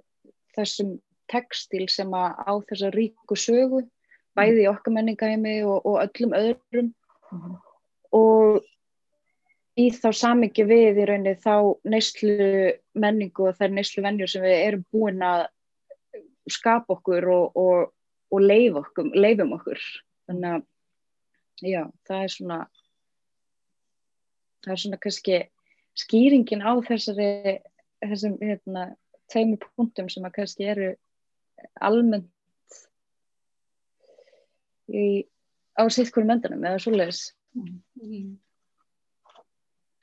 þessum 0.57 0.97
textil 1.33 1.87
sem 1.89 2.11
að 2.13 2.41
á 2.45 2.53
þessa 2.69 2.91
ríku 2.93 3.37
sögu 3.39 3.85
bæði 4.37 4.65
í 4.65 4.69
okkar 4.69 4.97
menningaheimi 4.97 5.63
og, 5.65 5.85
og 5.87 6.03
öllum 6.05 6.37
öðrum 6.37 6.93
Mhm. 7.33 7.57
og 8.13 8.65
í 9.81 9.89
þá 9.97 10.09
samingi 10.13 10.65
við 10.69 11.01
í 11.01 11.07
rauninni 11.09 11.33
þá 11.41 11.55
neyslu 11.89 12.73
menningu 12.93 13.49
og 13.49 13.57
þær 13.57 13.73
neyslu 13.73 14.05
vennjur 14.05 14.29
sem 14.29 14.45
við 14.45 14.57
erum 14.67 14.85
búin 14.93 15.25
að 15.25 15.47
skapa 16.51 16.97
okkur 16.97 17.29
og, 17.31 17.57
og, 17.57 17.93
og 18.33 18.41
leif 18.43 18.79
okkur, 18.83 19.13
leifum 19.15 19.55
okkur 19.57 19.81
þannig 20.29 20.57
að 20.57 21.69
já, 21.73 21.83
það 22.09 22.25
er 22.25 22.35
svona 22.37 22.59
það 24.63 24.75
er 24.75 24.83
svona 24.85 25.01
kannski 25.03 25.39
skýringin 25.99 26.65
á 26.65 26.73
þessari 26.87 27.31
þessum 28.03 28.39
hérna 28.43 28.87
tveimur 29.33 29.63
punktum 29.77 30.09
sem 30.13 30.25
að 30.27 30.37
kannski 30.41 30.69
eru 30.73 30.93
almennt 31.81 32.31
í, 34.93 35.25
á 35.79 35.83
sitt 35.93 36.11
hverju 36.13 36.29
mendanum 36.29 36.65
eða 36.67 36.81
svoleiðis. 36.83 37.23
Mhm. 37.57 38.42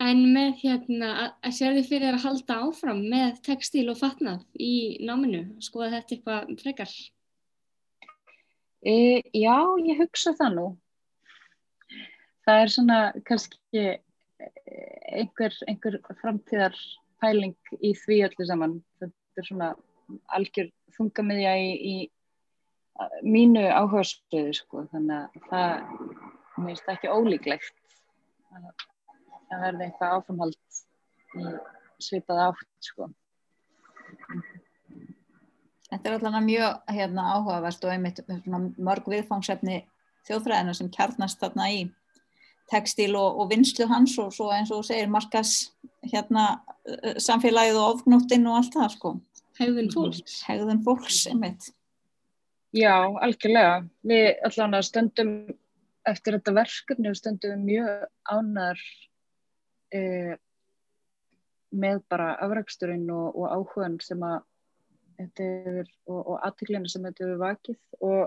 En 0.10 0.22
með 0.34 0.62
hérna, 0.64 1.08
að, 1.24 1.32
að 1.46 1.56
sér 1.58 1.76
þið 1.78 1.88
fyrir 1.90 2.06
þér 2.08 2.18
að 2.18 2.26
halda 2.26 2.58
áfram 2.66 3.00
með 3.12 3.40
textíl 3.46 3.88
og 3.92 3.98
fatnað 4.00 4.46
í 4.56 4.74
náminu, 5.06 5.42
skoða 5.64 5.98
þetta 5.98 6.16
eitthvað 6.16 6.54
frekar? 6.62 6.94
E, 8.80 8.94
já, 9.36 9.58
ég 9.86 10.00
hugsa 10.00 10.34
það 10.40 10.56
nú. 10.56 10.68
Það 12.48 12.62
er 12.64 12.74
svona 12.74 13.00
kannski 13.28 13.84
eh, 13.86 14.00
einhver, 15.20 15.58
einhver 15.68 16.00
framtíðar 16.22 16.78
pæling 17.20 17.58
í 17.84 17.92
því 18.00 18.22
öllu 18.30 18.48
saman. 18.48 18.78
Þetta 19.04 19.44
er 19.44 19.50
svona 19.50 19.72
algjör 20.34 20.72
þungamiðja 20.96 21.58
í, 21.60 21.74
í 21.94 21.96
mínu 23.28 23.68
áhersluðu 23.68 24.56
sko. 24.58 24.88
Þannig 24.94 25.20
að 25.20 25.50
það, 25.52 25.92
mér 26.56 26.72
finnst 26.72 26.88
það 26.88 26.96
ekki 26.96 27.18
ólíklegt 27.20 27.76
að 28.56 28.89
það 29.50 29.66
verði 29.66 29.88
eitthvað 29.88 30.16
áframhald 30.18 30.80
í 31.40 31.54
svipað 32.00 32.44
átt 32.48 32.90
sko. 32.90 33.10
Þetta 35.90 36.10
er 36.10 36.16
allavega 36.16 36.42
mjög 36.46 36.92
hérna, 36.94 37.30
áhugavert 37.36 37.86
og 37.86 37.94
einmitt 37.94 38.22
mörg 38.78 39.08
viðfangsefni 39.10 39.80
þjóðfræðina 40.28 40.76
sem 40.78 40.92
kjarnast 40.94 41.42
þarna 41.42 41.70
í 41.74 41.80
textil 42.70 43.16
og, 43.18 43.40
og 43.42 43.50
vinslu 43.50 43.88
hans 43.90 44.14
og 44.22 44.30
svo 44.36 44.52
eins 44.54 44.70
og 44.74 44.86
segir 44.86 45.10
markas 45.10 45.72
hérna, 46.06 46.62
samfélagið 47.18 47.80
og 47.82 47.96
ofgnóttinn 47.96 48.46
og 48.50 48.60
allt 48.60 48.78
það 48.78 48.94
sko. 48.96 49.16
Hegðun 49.60 49.90
fólks. 49.92 50.38
Hegðun 50.48 50.84
fólks 50.86 51.24
einmitt. 51.32 51.72
Já, 52.76 52.94
algjörlega. 53.26 53.82
Við 54.06 54.28
allavega 54.46 54.86
stöndum 54.86 55.34
eftir 56.08 56.38
þetta 56.38 56.56
verkefni 56.60 57.10
og 57.10 57.18
stöndum 57.18 57.56
við 57.56 57.66
mjög 57.66 58.06
ánar 58.30 58.84
eh, 59.96 60.36
með 61.70 62.02
bara 62.10 62.34
afræksturinn 62.46 63.10
og, 63.14 63.36
og 63.36 63.52
áhugan 63.54 64.00
sem 64.04 64.24
að 64.26 64.40
þetta 65.20 65.50
hefur 65.66 65.90
og, 66.10 66.20
og 66.20 66.36
aðtiklina 66.48 66.92
sem 66.92 67.06
þetta 67.06 67.26
hefur 67.26 67.42
vakið 67.44 67.80
og 68.08 68.22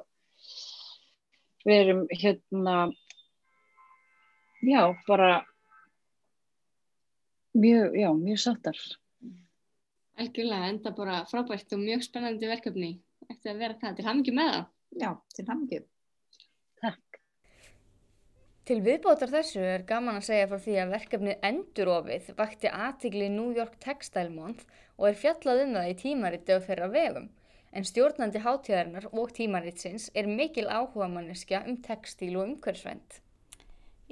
við 1.66 1.78
erum 1.78 2.02
hérna 2.10 2.76
já, 4.62 4.82
bara 5.06 5.30
mjög, 7.52 7.96
já, 7.96 8.12
mjög 8.18 8.38
sáttar. 8.38 8.78
Algjörlega, 10.18 10.68
enda 10.68 10.92
bara 10.94 11.22
frábært 11.30 11.72
og 11.72 11.82
mjög 11.82 12.04
spennandi 12.06 12.50
verkefni. 12.50 12.92
Ætti 13.30 13.50
að 13.50 13.62
vera 13.64 13.78
það 13.80 13.98
til 13.98 14.06
hamngi 14.06 14.34
með 14.36 14.52
það. 14.52 14.64
Já, 15.02 15.10
til 15.36 15.46
hamngi. 15.48 15.80
Til 18.62 18.76
viðbótar 18.78 19.26
þessu 19.26 19.62
er 19.66 19.82
gaman 19.86 20.20
að 20.20 20.26
segja 20.28 20.48
frá 20.50 20.60
því 20.64 20.74
að 20.78 20.92
verkefnið 20.94 21.46
Endurofið 21.48 22.26
vakti 22.38 22.70
aðtigli 22.70 23.26
New 23.34 23.56
York 23.56 23.72
Textile 23.82 24.30
Month 24.30 24.68
og 25.00 25.08
er 25.08 25.16
fjallað 25.18 25.62
um 25.64 25.72
það 25.74 25.88
í 25.90 25.96
tímariti 26.02 26.54
á 26.54 26.62
þeirra 26.66 26.86
vegum. 26.92 27.26
En 27.74 27.88
stjórnandi 27.88 28.42
hátíðarinnar 28.44 29.08
og 29.10 29.32
tímaritsins 29.34 30.04
er 30.14 30.30
mikil 30.30 30.68
áhuga 30.70 31.08
manneskja 31.10 31.64
um 31.66 31.80
textíl 31.88 32.36
og 32.36 32.44
umhverfsvend. 32.44 33.18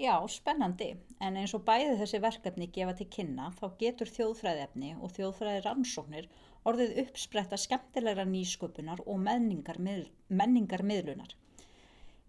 Já, 0.01 0.17
spennandi, 0.35 0.89
en 1.23 1.39
eins 1.39 1.55
og 1.55 1.63
bæði 1.69 1.95
þessi 2.01 2.21
verkefni 2.25 2.71
gefa 2.75 2.97
til 2.99 3.07
kynna 3.19 3.53
þá 3.61 3.67
getur 3.85 4.11
þjóðfræðefni 4.17 4.97
og 4.99 5.15
þjóðfræði 5.15 5.63
rannsóknir 5.69 6.27
orðið 6.67 6.99
uppspretta 7.05 7.61
skemmtilegra 7.69 8.27
nýsköpunar 8.27 9.05
og 9.07 9.23
menningar, 9.29 9.79
menningar. 9.79 11.37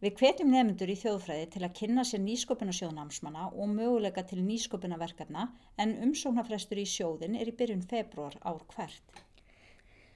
Við 0.01 0.15
hvetjum 0.17 0.49
nefnendur 0.49 0.89
í 0.89 0.95
þjóðfræði 0.97 1.49
til 1.53 1.59
að 1.61 1.73
kynna 1.77 2.03
sér 2.09 2.23
nýsköpuna 2.23 2.73
sjóðnámsmanna 2.73 3.43
og 3.51 3.67
möguleika 3.69 4.23
til 4.25 4.39
nýsköpuna 4.41 4.97
verkefna 4.97 5.43
en 5.77 5.93
umsóknarfrestur 6.07 6.81
í 6.81 6.87
sjóðin 6.89 7.37
er 7.37 7.51
í 7.51 7.53
byrjun 7.59 7.85
februar 7.85 8.39
ár 8.41 8.65
hvert. 8.73 9.21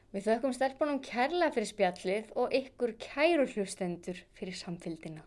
Við 0.10 0.26
þökkum 0.32 0.58
stelpunum 0.58 1.04
kærlega 1.06 1.54
fyrir 1.54 1.70
spjallið 1.70 2.34
og 2.34 2.58
ykkur 2.64 2.98
kæru 3.06 3.46
hlustendur 3.54 4.26
fyrir 4.34 4.58
samfélgina. 4.58 5.22